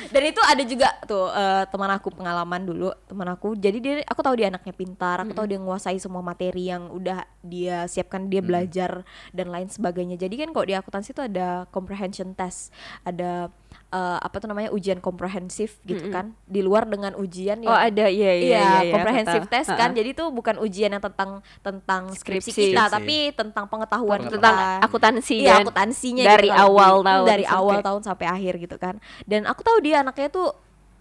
dan 0.08 0.24
itu 0.24 0.42
ada 0.42 0.64
juga 0.64 0.88
tuh 1.04 1.28
eh, 1.30 1.64
teman 1.68 1.92
aku 1.92 2.10
pengalaman 2.12 2.64
dulu 2.64 2.90
teman 3.06 3.28
aku. 3.28 3.54
Jadi 3.54 3.78
dia 3.80 3.94
aku 4.04 4.20
tahu 4.22 4.36
dia 4.36 4.48
anaknya 4.48 4.72
pintar 4.72 5.20
aku 5.20 5.36
tahu 5.36 5.46
dia 5.46 5.60
menguasai 5.60 6.00
semua 6.00 6.22
materi 6.22 6.64
yang 6.66 6.88
udah 6.90 7.28
dia 7.42 7.86
siapkan 7.86 8.28
dia 8.28 8.40
belajar 8.40 9.04
dan 9.32 9.52
lain 9.52 9.68
sebagainya. 9.68 10.16
Jadi 10.16 10.36
kan 10.38 10.50
kalau 10.52 10.64
di 10.64 10.76
akuntansi 10.76 11.12
itu 11.12 11.22
ada 11.22 11.68
comprehension 11.68 12.32
test 12.32 12.72
ada 13.04 13.52
eh, 13.88 14.20
apa 14.20 14.36
tuh 14.38 14.48
namanya 14.48 14.70
ujian 14.70 14.98
komprehensif 14.98 15.80
gitu 15.82 16.08
kan 16.10 16.36
di 16.44 16.60
luar 16.60 16.84
dengan 16.84 17.14
ujian 17.14 17.60
yang 17.60 17.68
Oh, 17.68 17.78
ada 17.78 18.06
iya 18.06 18.32
iya 18.32 18.32
Iya, 18.34 18.60
iya. 18.60 18.68
iya, 18.82 18.92
comprehensive 18.92 19.46
kata. 19.46 19.54
test 19.54 19.70
kan. 19.72 19.90
Ha-ha. 19.90 19.98
Jadi 19.98 20.10
itu 20.12 20.26
bukan 20.30 20.56
ujian 20.58 20.90
yang 20.90 21.00
tentang 21.00 21.30
tentang 21.62 22.12
skripsi, 22.12 22.50
Skripsi. 22.50 22.62
kita, 22.70 22.84
Skripsi. 22.84 22.94
tapi 22.94 23.16
tentang 23.34 23.66
pengetahuan 23.66 24.20
tentang 24.24 24.56
kita. 24.56 24.84
akuntansi 24.84 25.36
Iya, 25.38 25.50
kan. 25.50 25.62
akuntansinya 25.64 26.24
dari 26.26 26.48
gitu 26.48 26.54
kalau 26.54 26.68
awal 26.70 26.94
di- 26.94 27.06
tahun 27.06 27.26
dari 27.26 27.46
awal 27.46 27.60
sampai- 27.74 27.86
tahun 27.86 28.02
sampai 28.04 28.26
akhir 28.30 28.54
gitu 28.60 28.76
kan. 28.78 28.96
Dan 29.24 29.42
aku 29.44 29.62
tahu 29.62 29.78
dia 29.80 29.96
anaknya 30.00 30.30
tuh 30.30 30.48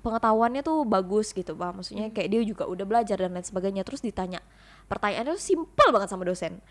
pengetahuannya 0.00 0.62
tuh 0.62 0.79
bagus 0.85 1.31
gitu 1.31 1.52
Hmm. 1.52 1.74
maksudnya 1.74 2.07
kayak 2.09 2.29
dia 2.29 2.40
juga 2.40 2.64
udah 2.64 2.85
belajar 2.85 3.18
dan 3.18 3.33
lain 3.33 3.42
sebagainya 3.42 3.83
terus 3.83 3.98
ditanya 4.00 4.38
pertanyaannya 4.87 5.35
tuh 5.35 5.42
simple 5.44 5.88
banget 5.90 6.07
sama 6.07 6.22
dosen 6.22 6.62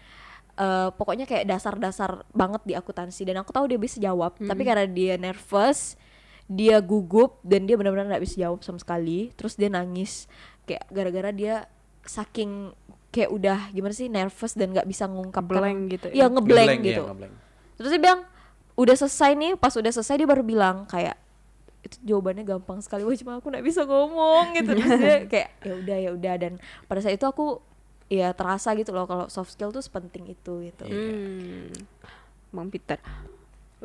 Eh, 0.56 0.90
pokoknya 0.96 1.28
kayak 1.28 1.52
dasar-dasar 1.52 2.24
banget 2.32 2.64
di 2.64 2.74
akuntansi. 2.80 3.28
Dan 3.28 3.44
aku 3.44 3.52
tahu 3.52 3.68
dia 3.68 3.76
bisa 3.76 4.00
jawab 4.00 4.40
tapi 4.40 4.64
Hmm. 4.64 4.70
karena 4.72 4.86
dia 4.88 5.14
nervous 5.20 6.00
dia 6.46 6.78
gugup 6.78 7.42
dan 7.42 7.66
dia 7.66 7.74
benar-benar 7.76 8.06
nggak 8.16 8.24
bisa 8.24 8.40
jawab 8.40 8.64
sama 8.64 8.80
sekali. 8.80 9.36
Terus 9.36 9.60
dia 9.60 9.68
nangis. 9.68 10.32
Kayak 10.64 10.88
gara-gara 10.88 11.32
dia 11.36 11.56
saking 12.08 12.72
kayak 13.12 13.32
udah 13.36 13.60
gimana 13.76 13.92
sih 13.92 14.08
nervous 14.08 14.56
dan 14.56 14.72
nggak 14.72 14.88
bisa 14.88 15.12
ngungkapkan. 15.12 15.60
Blank 15.60 15.82
gitu 15.92 16.08
ya? 16.16 16.24
Ya. 16.24 16.26
ngeblank 16.32 16.80
iya, 16.80 16.88
gitu. 16.88 17.04
ngeblank. 17.04 17.34
terus 17.76 17.90
dia 17.92 18.00
bilang 18.00 18.22
udah 18.80 18.96
selesai 18.96 19.32
nih. 19.36 19.52
Pas 19.60 19.76
udah 19.76 19.92
selesai 19.92 20.16
dia 20.24 20.28
baru 20.30 20.44
bilang 20.48 20.88
kayak 20.88 21.20
itu 21.84 22.02
jawabannya 22.02 22.48
gampang 22.48 22.82
sekali 22.82 23.06
wah 23.06 23.14
cuma 23.14 23.38
aku 23.38 23.52
nggak 23.52 23.66
bisa 23.66 23.84
ngomong 23.84 24.56
gitu. 24.56 24.72
Terus 24.72 24.92
dia 25.04 25.18
kayak 25.36 25.50
ya 25.68 25.74
udah 25.84 25.98
ya 26.00 26.10
udah. 26.16 26.34
Dan 26.40 26.54
pada 26.88 27.04
saat 27.04 27.20
itu 27.20 27.28
aku 27.28 27.60
ya 28.06 28.30
terasa 28.38 28.78
gitu 28.78 28.94
loh 28.94 29.10
kalau 29.10 29.26
soft 29.34 29.58
skill 29.58 29.74
tuh 29.74 29.82
sepenting 29.82 30.30
itu 30.30 30.54
gitu 30.70 30.86
Hmm. 30.86 31.74
Bang 32.54 32.70
Peter. 32.72 33.02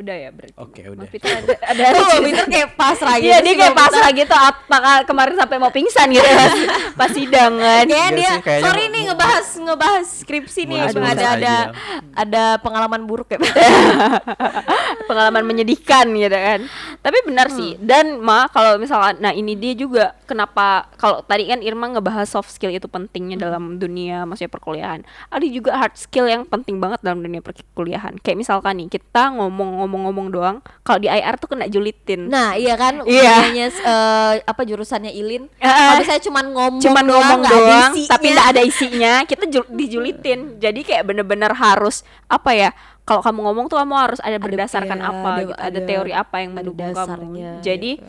Udah 0.00 0.16
ya 0.16 0.30
berarti. 0.32 0.56
Oke, 0.56 0.80
Bang 0.80 0.96
udah. 0.96 1.08
Peter 1.12 1.28
ada 1.28 1.54
ada 1.60 1.82
Bang 1.92 2.24
Peter 2.24 2.46
kayak 2.48 2.68
pasrah 2.72 3.16
gitu 3.20 3.28
Iya 3.28 3.38
dia 3.44 3.52
kayak 3.52 3.74
Bang 3.76 3.84
pasrah 3.84 4.10
gitu 4.16 4.32
apakah 4.32 4.94
kemarin 5.04 5.34
sampai 5.36 5.56
mau 5.60 5.68
pingsan 5.68 6.08
gitu 6.08 6.24
pas, 6.40 6.56
pas 6.96 7.10
sidangan. 7.12 7.84
Kayaknya 7.84 8.00
Iya 8.00 8.16
dia 8.16 8.32
sih, 8.40 8.62
sorry 8.64 8.84
nih 8.88 9.02
ngebahas 9.12 9.46
ngebahas 9.60 10.06
skripsi 10.24 10.60
nih 10.64 10.78
aduh 10.80 10.88
ada 10.88 10.92
selesai 10.96 11.20
ada 11.20 11.36
aja. 11.36 11.54
ada 12.16 12.44
pengalaman 12.64 13.04
buruk 13.04 13.28
ya 13.36 13.38
pengalaman 15.08 15.44
menyedihkan 15.44 16.08
gitu 16.16 16.32
kan. 16.32 16.60
Tapi 17.04 17.18
benar 17.28 17.52
sih. 17.52 17.76
Dan 17.76 18.24
ma 18.24 18.48
kalau 18.48 18.80
misalkan 18.80 19.20
nah 19.20 19.36
ini 19.36 19.52
dia 19.52 19.76
juga 19.76 20.16
kenapa 20.24 20.88
kalau 20.96 21.20
tadi 21.20 21.44
kan 21.44 21.60
Irma 21.60 21.92
ngebahas 21.92 22.24
soft 22.24 22.48
skill 22.48 22.72
itu 22.72 22.88
pentingnya 22.88 23.36
dalam 23.36 23.76
dunia 23.76 24.24
maksudnya 24.24 24.48
perkuliahan. 24.48 25.04
Ada 25.28 25.44
juga 25.44 25.76
hard 25.76 26.00
skill 26.00 26.24
yang 26.24 26.48
penting 26.48 26.80
banget 26.80 27.04
dalam 27.04 27.20
dunia 27.20 27.44
perkuliahan. 27.44 28.16
Kayak 28.24 28.48
misalkan 28.48 28.80
nih 28.80 28.88
kita 28.88 29.28
ngomong-ngomong-ngomong 29.90 30.28
doang, 30.30 30.56
kalau 30.80 30.96
di 30.96 31.08
IR 31.08 31.34
tuh 31.34 31.48
kena 31.48 31.66
julitin. 31.66 32.30
nah 32.30 32.54
iya 32.54 32.74
kan 32.74 33.02
Iya. 33.02 33.42
ujiannya, 33.42 33.66
eh, 33.74 34.34
apa 34.40 34.62
jurusannya 34.62 35.10
Ilin 35.10 35.50
Eh, 35.58 35.66
kalau 35.66 35.98
misalnya 35.98 36.22
cuman 36.22 36.44
ngomong 36.48 36.80
cuman 36.80 37.04
doang, 37.04 37.18
ngomong 37.20 37.40
ada 37.42 37.50
doang 37.50 37.92
isinya. 37.92 38.10
tapi 38.12 38.26
nggak 38.30 38.48
ada 38.48 38.62
isinya 38.62 39.12
kita 39.24 39.44
ju- 39.46 39.70
dijulitin 39.70 40.38
jadi 40.62 40.80
kayak 40.80 41.04
bener-bener 41.04 41.50
harus 41.50 42.00
apa 42.24 42.50
ya 42.52 42.70
kalau 43.02 43.20
kamu 43.20 43.42
ngomong 43.42 43.66
tuh 43.66 43.74
kamu 43.74 43.94
harus 43.96 44.20
ada 44.20 44.38
berdasarkan 44.38 44.94
iya, 44.96 45.10
apa 45.10 45.28
ada- 45.28 45.40
gitu 45.40 45.52
ada, 45.52 45.66
ada- 45.68 45.82
teori 45.82 46.12
apa 46.12 46.36
yang 46.38 46.50
ada 46.50 46.56
mendukung 46.56 46.90
kamu 46.92 47.26
jadi 47.58 47.90
gitu. 47.98 48.06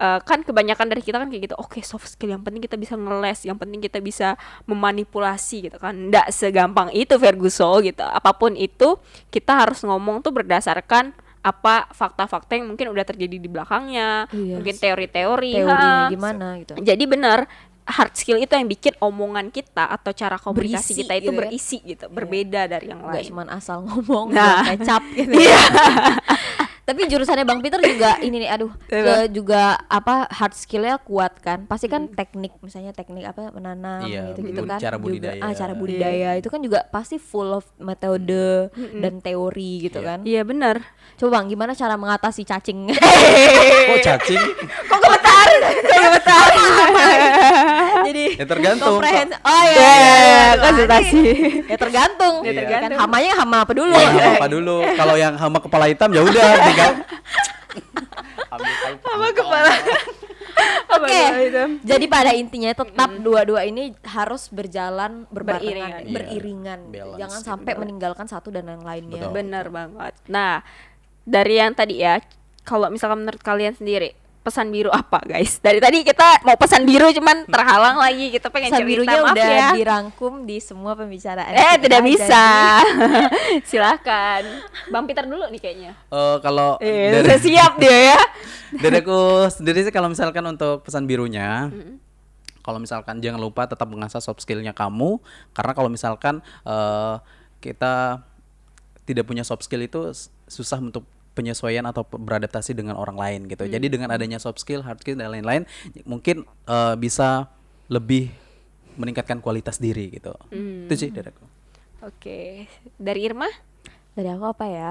Eh, 0.00 0.18
kan 0.18 0.40
kebanyakan 0.40 0.88
dari 0.88 1.00
kita 1.00 1.16
kan 1.16 1.28
kayak 1.28 1.42
gitu 1.44 1.56
oke 1.56 1.76
soft 1.82 2.08
skill 2.08 2.30
yang 2.30 2.40
penting 2.40 2.60
kita 2.60 2.74
bisa 2.74 2.96
ngeles 2.96 3.44
yang 3.44 3.54
penting 3.54 3.78
kita 3.78 4.00
bisa 4.00 4.34
memanipulasi 4.64 5.68
gitu 5.68 5.76
kan 5.76 5.92
nggak 6.08 6.30
segampang 6.30 6.88
itu 6.90 7.12
Ferguso 7.14 7.68
gitu 7.80 8.00
apa 8.00 8.32
pun 8.32 8.54
itu 8.54 8.96
kita 9.28 9.60
harus 9.60 9.80
ngomong 9.80 10.20
tuh 10.20 10.32
berdasarkan 10.32 11.12
apa 11.40 11.88
fakta-fakta 11.90 12.52
yang 12.54 12.68
mungkin 12.68 12.88
udah 12.88 13.00
terjadi 13.02 13.36
di 13.36 13.46
belakangnya 13.46 14.28
Iya. 14.30 14.56
mungkin 14.56 14.74
teori-teori 14.74 15.52
teorinya 15.54 16.04
ha. 16.04 16.08
gimana 16.08 16.46
gitu 16.58 16.76
jadi 16.76 17.04
benar 17.06 17.48
hard 17.82 18.12
skill 18.12 18.36
itu 18.36 18.52
yang 18.52 18.68
bikin 18.68 18.92
omongan 18.98 19.48
kita 19.48 19.82
atau 19.84 20.12
cara 20.12 20.36
komunikasi 20.36 20.92
Berisi 20.92 21.00
kita 21.00 21.12
itu 21.12 21.22
gitu 21.22 21.32
ya. 21.32 21.38
berisi 21.40 21.76
gitu, 21.82 22.04
berbeda 22.06 22.60
dari 22.66 22.86
yang 22.86 23.02
nggak 23.02 23.18
lain. 23.18 23.26
cuman 23.26 23.46
asal 23.50 23.82
ngomong 23.82 24.30
Nah. 24.30 24.62
kecap 24.70 25.02
gitu 25.10 25.32
Iya. 25.34 25.58
jurusannya 27.10 27.42
Bang 27.42 27.58
Peter 27.58 27.76
juga 27.78 28.16
ini 28.22 28.40
nih 28.40 28.50
aduh 28.50 28.70
Apa? 28.70 28.94
ke- 29.20 29.28
juga 29.30 29.62
apa 29.82 30.26
hard 30.26 30.54
skillnya 30.54 30.96
kuat 30.98 31.38
kan 31.38 31.64
pasti 31.64 31.86
kan 31.86 32.06
teknik 32.08 32.54
misalnya 32.58 32.90
teknik 32.90 33.24
apa 33.24 33.50
menanam 33.50 34.02
Iya, 34.02 34.30
gitu 34.30 34.46
gitu 34.46 34.62
kan 34.64 34.78
cara 34.78 34.94
juga- 34.94 35.04
budidaya. 35.04 35.40
ah 35.40 35.52
cara 35.52 35.72
budidaya 35.74 36.30
itu 36.34 36.46
kan 36.46 36.60
juga 36.60 36.86
pasti 36.86 37.16
full 37.16 37.50
of 37.52 37.66
metode 37.76 38.70
dan 38.94 39.18
teori 39.18 39.84
gitu 39.84 39.98
Iya. 39.98 40.06
kan 40.06 40.18
Iya 40.22 40.42
benar. 40.42 40.76
coba 41.16 41.30
Bang 41.32 41.46
gimana 41.46 41.72
cara 41.72 41.94
mengatasi 41.94 42.42
cacing 42.42 42.88
Oh 43.90 43.98
cacing? 43.98 44.40
Kok 44.86 45.19
gemetar? 45.42 45.68
Kok 45.80 46.00
gemetar? 46.00 46.46
jadi 48.02 48.24
Ya 48.34 48.46
tergantung. 48.46 48.96
komprehens 48.96 49.32
oh 49.36 49.62
iya, 49.62 49.70
Ya, 49.70 49.92
iya, 49.92 49.92
iya, 49.94 50.16
iya. 50.20 50.48
konsultasi. 50.58 51.20
ya 51.64 51.76
tergantung 51.76 52.34
Ya, 52.40 52.50
kan 52.50 52.56
tergantung. 52.56 52.98
hamanya 52.98 53.32
hama 53.36 53.56
apa 53.60 53.72
dulu 53.72 53.92
Yang 53.92 54.14
hama 54.14 54.30
apa 54.34 54.48
dulu? 54.48 54.76
Kalau 54.94 55.14
yang 55.16 55.34
hama 55.34 55.58
kepala 55.58 55.84
hitam 55.86 56.10
ya 56.10 56.22
udah 56.22 56.48
tinggal. 56.62 56.92
Sama 59.00 59.28
kepala. 59.32 59.72
Oke, 60.90 61.20
jadi 61.80 62.04
pada 62.04 62.34
intinya 62.34 62.68
tetap 62.68 63.10
dua-dua 63.16 63.64
ini 63.64 63.94
harus 64.04 64.50
berjalan 64.50 65.24
berbarengan, 65.28 65.62
Beriringan. 65.62 66.02
Iya. 66.02 66.12
beriringan. 66.12 66.80
Balance 66.90 67.16
Jangan 67.16 67.38
gitu. 67.38 67.48
sampai 67.48 67.72
meninggalkan 67.78 68.26
satu 68.26 68.48
dan 68.50 68.68
yang 68.68 68.82
lainnya. 68.82 69.22
Betul. 69.22 69.32
Benar 69.32 69.66
banget. 69.70 70.12
Nah, 70.26 70.60
dari 71.22 71.54
yang 71.56 71.72
tadi 71.72 71.94
ya, 71.96 72.18
kalau 72.60 72.90
misalkan 72.90 73.24
menurut 73.24 73.40
kalian 73.40 73.72
sendiri 73.72 74.12
pesan 74.40 74.72
biru 74.72 74.88
apa 74.88 75.20
guys? 75.22 75.60
Dari 75.60 75.76
tadi 75.78 76.00
kita 76.00 76.40
mau 76.48 76.56
pesan 76.56 76.88
biru 76.88 77.12
cuman 77.12 77.44
terhalang 77.44 78.00
lagi 78.00 78.32
kita 78.32 78.48
pengen 78.48 78.72
Pesan 78.72 78.80
cerita 78.80 78.90
birunya 78.90 79.18
maaf 79.20 79.36
udah 79.36 79.48
ya. 79.52 79.68
dirangkum 79.76 80.32
di 80.48 80.56
semua 80.58 80.96
pembicaraan. 80.96 81.52
Eh 81.52 81.76
kita, 81.76 81.82
tidak 81.84 82.00
bisa. 82.08 82.44
Silakan. 83.70 84.42
Bang 84.88 85.04
Peter 85.04 85.28
dulu 85.28 85.44
nih 85.52 85.60
kayaknya. 85.60 85.92
Eh, 85.92 86.36
kalau 86.40 86.80
Eh, 86.80 87.20
dari, 87.20 87.24
udah 87.28 87.38
siap 87.38 87.72
dia 87.76 88.16
ya. 88.16 88.20
dari 88.84 88.96
aku 89.04 89.20
sendiri 89.52 89.84
sih 89.84 89.92
kalau 89.92 90.08
misalkan 90.08 90.44
untuk 90.46 90.86
pesan 90.86 91.04
birunya 91.04 91.68
kalau 92.60 92.78
misalkan 92.78 93.18
jangan 93.18 93.40
lupa 93.40 93.66
tetap 93.66 93.88
mengasah 93.88 94.22
soft 94.22 94.44
skillnya 94.44 94.70
kamu 94.70 95.18
karena 95.50 95.72
kalau 95.74 95.90
misalkan 95.90 96.38
eh, 96.62 97.16
kita 97.58 98.22
tidak 99.04 99.24
punya 99.26 99.42
soft 99.42 99.66
skill 99.66 99.82
itu 99.82 100.00
susah 100.46 100.78
untuk 100.78 101.02
penyesuaian 101.32 101.86
atau 101.86 102.02
beradaptasi 102.04 102.74
dengan 102.74 102.98
orang 102.98 103.16
lain 103.16 103.40
gitu. 103.46 103.64
Jadi 103.70 103.86
dengan 103.86 104.10
adanya 104.10 104.42
soft 104.42 104.60
skill 104.60 104.82
hard 104.82 105.00
skill 105.00 105.18
dan 105.18 105.30
lain-lain 105.30 105.64
mungkin 106.04 106.42
eh, 106.66 106.94
bisa 106.98 107.50
lebih 107.90 108.30
meningkatkan 108.98 109.38
kualitas 109.40 109.78
diri 109.78 110.10
gitu. 110.10 110.34
Itu 110.86 110.94
sih 110.98 111.10
dari 111.14 111.30
aku. 111.30 111.44
Oke, 112.00 112.64
dari 112.96 113.20
Irma? 113.28 113.48
Dari 114.10 114.26
aku 114.26 114.44
apa 114.50 114.66
ya? 114.66 114.90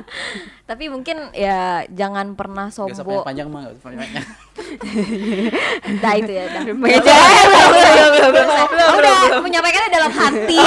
Tapi 0.70 0.86
mungkin 0.86 1.34
ya 1.34 1.82
jangan 1.90 2.38
pernah 2.38 2.70
sombong. 2.70 3.26
panjang 3.26 3.50
mah 3.50 3.66
panjang 3.82 4.06
Dah 5.98 6.14
itu 6.20 6.30
ya, 6.30 6.46
dah. 6.48 6.62
Oh, 8.86 8.96
udah 9.02 9.42
menyampaikannya 9.42 9.90
dalam 9.90 10.12
hati. 10.22 10.58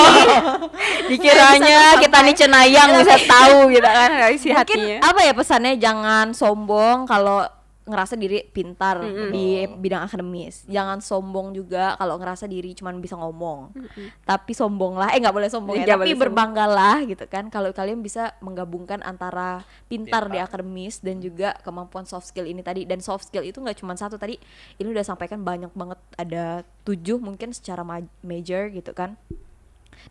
Dikiranya 1.07 1.97
kita 2.03 2.17
nih 2.19 2.35
cenayang 2.35 2.89
bisa 2.99 3.15
tahu 3.23 3.71
gitu 3.71 3.87
kan 3.87 4.11
isi 4.29 4.49
hatinya. 4.51 4.99
apa 4.99 5.19
ya 5.23 5.33
pesannya 5.33 5.73
jangan 5.79 6.35
sombong 6.35 7.07
kalau 7.07 7.47
ngerasa 7.89 8.13
diri 8.13 8.45
pintar 8.45 9.02
di 9.30 9.45
bidang 9.65 10.06
akademis. 10.06 10.63
Jangan 10.65 11.02
sombong 11.02 11.52
juga 11.52 11.97
kalau 11.97 12.15
ngerasa 12.15 12.45
diri 12.45 12.71
cuman 12.71 12.97
bisa 12.97 13.17
ngomong. 13.17 13.73
Tapi 14.21 14.52
sombonglah, 14.54 15.12
eh 15.12 15.19
nggak 15.19 15.34
boleh 15.34 15.49
sombong 15.49 15.75
ya, 15.75 15.86
Nggak 15.89 15.99
tapi 15.99 16.12
berbanggalah 16.15 16.97
gitu 17.04 17.25
kan 17.25 17.49
kalau 17.49 17.73
kalian 17.73 17.99
bisa 17.99 18.38
menggabungkan 18.39 19.02
antara 19.02 19.65
pintar 19.89 20.30
di 20.30 20.38
akademis 20.38 21.02
dan 21.02 21.17
juga 21.17 21.58
kemampuan 21.62 22.06
soft 22.06 22.30
skill 22.30 22.45
ini 22.45 22.62
tadi. 22.62 22.86
Dan 22.86 23.02
soft 23.02 23.28
skill 23.28 23.43
itu 23.43 23.58
nggak 23.58 23.82
cuma 23.82 23.97
satu 23.97 24.15
tadi. 24.15 24.38
Ini 24.78 24.88
udah 24.88 25.04
sampaikan 25.04 25.41
banyak 25.41 25.73
banget 25.73 25.97
ada 26.13 26.62
tujuh 26.86 27.17
mungkin 27.17 27.49
secara 27.52 27.82
ma- 27.82 28.06
major 28.21 28.69
gitu 28.69 28.93
kan. 28.93 29.17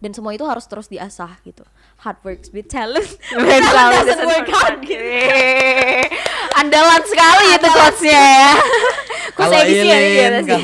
Dan 0.05 0.13
semua 0.13 0.37
itu 0.37 0.45
harus 0.45 0.69
terus 0.69 0.85
diasah 0.87 1.41
gitu. 1.49 1.65
Hard 2.05 2.21
works 2.21 2.53
with 2.53 2.69
talent. 2.69 3.09
Mental 3.33 3.89
doesn't 3.97 4.21
work 4.21 4.49
hard 4.53 4.85
gitu. 4.85 5.01
Andalan 6.59 7.03
sekali 7.07 7.47
itu 7.55 7.69
quotes-nya 7.71 8.23
ya. 8.23 8.53
Kalau 9.39 9.55
saya 9.55 9.71
di 9.71 9.75
sini 9.79 9.95
Ilin 9.95 10.35
ya, 10.43 10.59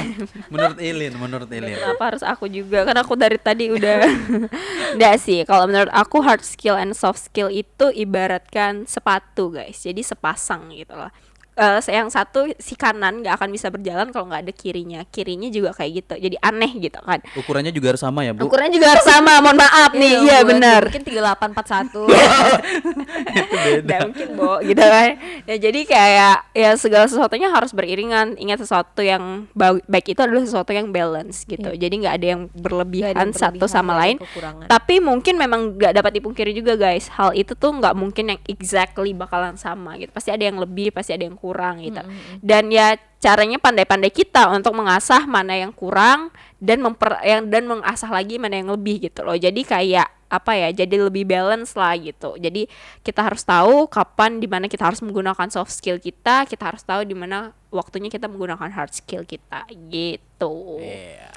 menurut 0.50 0.78
Ilin 0.82 1.12
menurut 1.14 1.46
Ilin. 1.46 1.78
Kenapa 1.78 2.02
harus 2.10 2.26
aku 2.26 2.50
juga? 2.50 2.82
Kan 2.82 2.98
aku 2.98 3.14
dari 3.14 3.38
tadi 3.38 3.70
udah 3.70 4.02
Nggak 4.98 5.14
sih, 5.22 5.46
kalau 5.46 5.70
menurut 5.70 5.94
aku 5.94 6.18
hard 6.18 6.42
skill 6.42 6.74
and 6.74 6.90
soft 6.98 7.22
skill 7.22 7.46
itu 7.46 7.94
ibaratkan 7.94 8.82
sepatu 8.90 9.54
guys. 9.54 9.78
Jadi 9.78 10.02
sepasang 10.02 10.74
gitu 10.74 10.90
loh 10.98 11.14
Eh, 11.54 11.78
yang 11.94 12.10
satu 12.10 12.50
si 12.58 12.74
kanan 12.74 13.22
nggak 13.22 13.38
akan 13.38 13.54
bisa 13.54 13.70
berjalan 13.70 14.10
kalau 14.10 14.26
nggak 14.26 14.42
ada 14.42 14.50
kirinya. 14.50 15.06
Kirinya 15.06 15.46
juga 15.54 15.70
kayak 15.70 15.90
gitu 16.02 16.14
jadi 16.18 16.36
aneh 16.42 16.82
gitu 16.82 16.98
kan. 16.98 17.22
Ukurannya 17.38 17.70
juga 17.70 17.94
harus 17.94 18.02
sama 18.02 18.26
ya 18.26 18.34
bu? 18.34 18.50
Ukurannya 18.50 18.74
juga 18.74 18.98
harus 18.98 19.06
sama 19.06 19.38
mohon 19.38 19.54
maaf 19.54 19.94
nih. 19.94 20.18
Iya 20.26 20.42
benar. 20.42 20.90
Mungkin 20.90 21.06
3841. 21.06 21.94
itu 21.94 22.02
beda. 23.54 23.86
Nggak 23.86 24.00
mungkin 24.10 24.28
bo 24.34 24.52
gitu 24.66 24.82
kan. 24.82 25.10
Ya 25.46 25.56
jadi 25.62 25.80
kayak 25.86 26.36
ya 26.58 26.70
segala 26.74 27.06
sesuatunya 27.06 27.48
harus 27.54 27.70
beriringan. 27.70 28.34
Ingat 28.34 28.66
sesuatu 28.66 29.06
yang 29.06 29.46
ba- 29.54 29.78
baik 29.86 30.10
itu 30.10 30.20
adalah 30.26 30.42
sesuatu 30.42 30.74
yang 30.74 30.90
balance 30.90 31.46
gitu. 31.46 31.70
Iya. 31.70 31.86
jadi 31.86 31.94
nggak 32.02 32.14
ada 32.18 32.26
yang 32.26 32.42
berlebihan 32.50 33.14
ada 33.14 33.22
yang 33.24 33.30
satu 33.30 33.62
berlebihan, 33.62 33.70
sama 33.70 33.94
nggak 33.94 33.94
ada 33.94 34.02
lain. 34.02 34.16
kekurangan. 34.26 34.66
tapi 34.66 34.94
mungkin 34.98 35.34
memang 35.38 35.60
nggak 35.78 35.92
dapat 36.02 36.12
dipungkiri 36.18 36.50
juga 36.50 36.74
guys. 36.74 37.06
Hal 37.14 37.30
itu 37.38 37.54
tuh 37.54 37.70
nggak 37.78 37.94
mungkin 37.94 38.34
yang 38.34 38.40
exactly 38.50 39.14
bakalan 39.14 39.54
sama 39.54 39.94
gitu. 40.02 40.10
Pasti 40.10 40.34
ada 40.34 40.42
yang 40.42 40.58
lebih 40.58 40.90
pasti 40.90 41.14
ada 41.14 41.22
yang 41.22 41.38
kurang 41.44 41.84
gitu. 41.84 42.00
Dan 42.40 42.72
ya 42.72 42.96
caranya 43.20 43.60
pandai-pandai 43.60 44.08
kita 44.08 44.48
untuk 44.52 44.72
mengasah 44.72 45.28
mana 45.28 45.52
yang 45.52 45.72
kurang 45.76 46.32
dan 46.56 46.80
memper 46.80 47.20
yang 47.20 47.44
dan 47.52 47.68
mengasah 47.68 48.08
lagi 48.08 48.40
mana 48.40 48.56
yang 48.64 48.72
lebih 48.72 49.04
gitu 49.04 49.20
loh. 49.20 49.36
Jadi 49.36 49.60
kayak 49.64 50.08
apa 50.32 50.56
ya? 50.56 50.68
Jadi 50.72 50.96
lebih 50.96 51.28
balance 51.28 51.76
lah 51.76 51.92
gitu. 52.00 52.40
Jadi 52.40 52.64
kita 53.04 53.20
harus 53.20 53.44
tahu 53.44 53.84
kapan 53.86 54.40
di 54.40 54.48
mana 54.48 54.64
kita 54.66 54.88
harus 54.88 55.04
menggunakan 55.04 55.52
soft 55.52 55.72
skill 55.76 56.00
kita, 56.00 56.48
kita 56.48 56.64
harus 56.72 56.80
tahu 56.80 57.04
di 57.04 57.12
mana 57.12 57.52
waktunya 57.68 58.08
kita 58.08 58.24
menggunakan 58.24 58.72
hard 58.72 58.92
skill 58.96 59.22
kita 59.22 59.68
gitu. 59.92 60.80
Iya. 60.80 61.32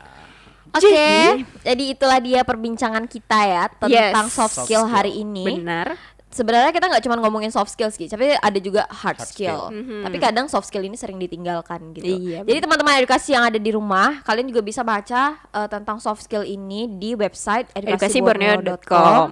Oke, 0.67 1.48
jadi 1.63 1.84
itulah 1.96 2.20
dia 2.20 2.43
perbincangan 2.43 3.08
kita 3.08 3.39
ya 3.48 3.63
tentang 3.72 4.28
Yes. 4.28 4.36
soft 4.36 4.62
Soft 4.62 4.67
skill 4.67 4.84
skill. 4.86 4.93
hari 4.93 5.24
ini. 5.24 5.48
Benar. 5.58 5.96
Sebenarnya 6.38 6.69
kita 6.69 6.86
nggak 6.86 7.02
cuma 7.02 7.17
ngomongin 7.17 7.50
soft 7.50 7.73
skills 7.73 7.97
gitu, 7.97 8.13
tapi 8.13 8.38
ada 8.38 8.60
juga 8.62 8.86
hard, 8.86 9.17
Hard 9.17 9.30
skill. 9.34 9.73
skill. 9.73 9.73
Mhm. 9.73 10.02
Tapi 10.06 10.17
kadang 10.21 10.45
soft 10.45 10.69
skill 10.69 10.86
ini 10.86 10.93
sering 10.93 11.17
ditinggalkan 11.17 11.97
gitu. 11.97 12.13
Iya, 12.13 12.45
Jadi 12.45 12.60
teman-teman 12.62 13.02
edukasi 13.02 13.34
yang 13.34 13.50
ada 13.50 13.58
di 13.58 13.73
rumah, 13.73 14.21
kalian 14.21 14.45
juga 14.45 14.62
bisa 14.62 14.86
baca 14.86 15.34
eh, 15.41 15.67
tentang 15.67 15.97
soft 15.97 16.21
skill 16.21 16.45
ini 16.45 16.86
di 16.86 17.17
website 17.17 17.73
edukasiborneo.com. 17.73 18.62
edukasiborneo.com. 18.62 19.28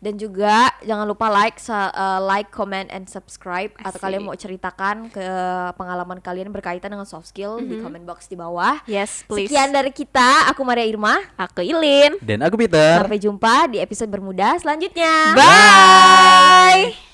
Dan 0.00 0.16
juga 0.16 0.72
jangan 0.80 1.04
lupa 1.04 1.28
like, 1.28 1.60
eh, 1.60 2.20
like, 2.24 2.48
comment, 2.48 2.88
and 2.88 3.04
subscribe. 3.04 3.68
Atau 3.84 4.00
Asik. 4.00 4.02
kalian 4.02 4.22
mau 4.24 4.32
ceritakan 4.32 5.12
ke 5.12 5.28
pengalaman 5.76 6.18
kalian 6.24 6.48
berkaitan 6.48 6.88
dengan 6.88 7.04
soft 7.04 7.28
skill 7.28 7.60
di 7.60 7.78
comment 7.84 8.02
box 8.08 8.24
di 8.24 8.34
bawah. 8.34 8.80
Yes, 8.88 9.28
please. 9.28 9.52
Sekian 9.52 9.76
dari 9.76 9.92
kita, 9.92 10.48
aku 10.48 10.64
Maria 10.64 10.88
Irma. 10.88 11.20
Aku 11.36 11.60
Ilin. 11.60 12.16
Dan 12.24 12.40
aku 12.40 12.56
Peter. 12.56 13.04
Sampai 13.04 13.20
jumpa 13.20 13.68
di 13.68 13.78
episode 13.78 14.08
bermuda 14.08 14.56
selanjutnya. 14.56 15.36
Bye. 15.36 17.09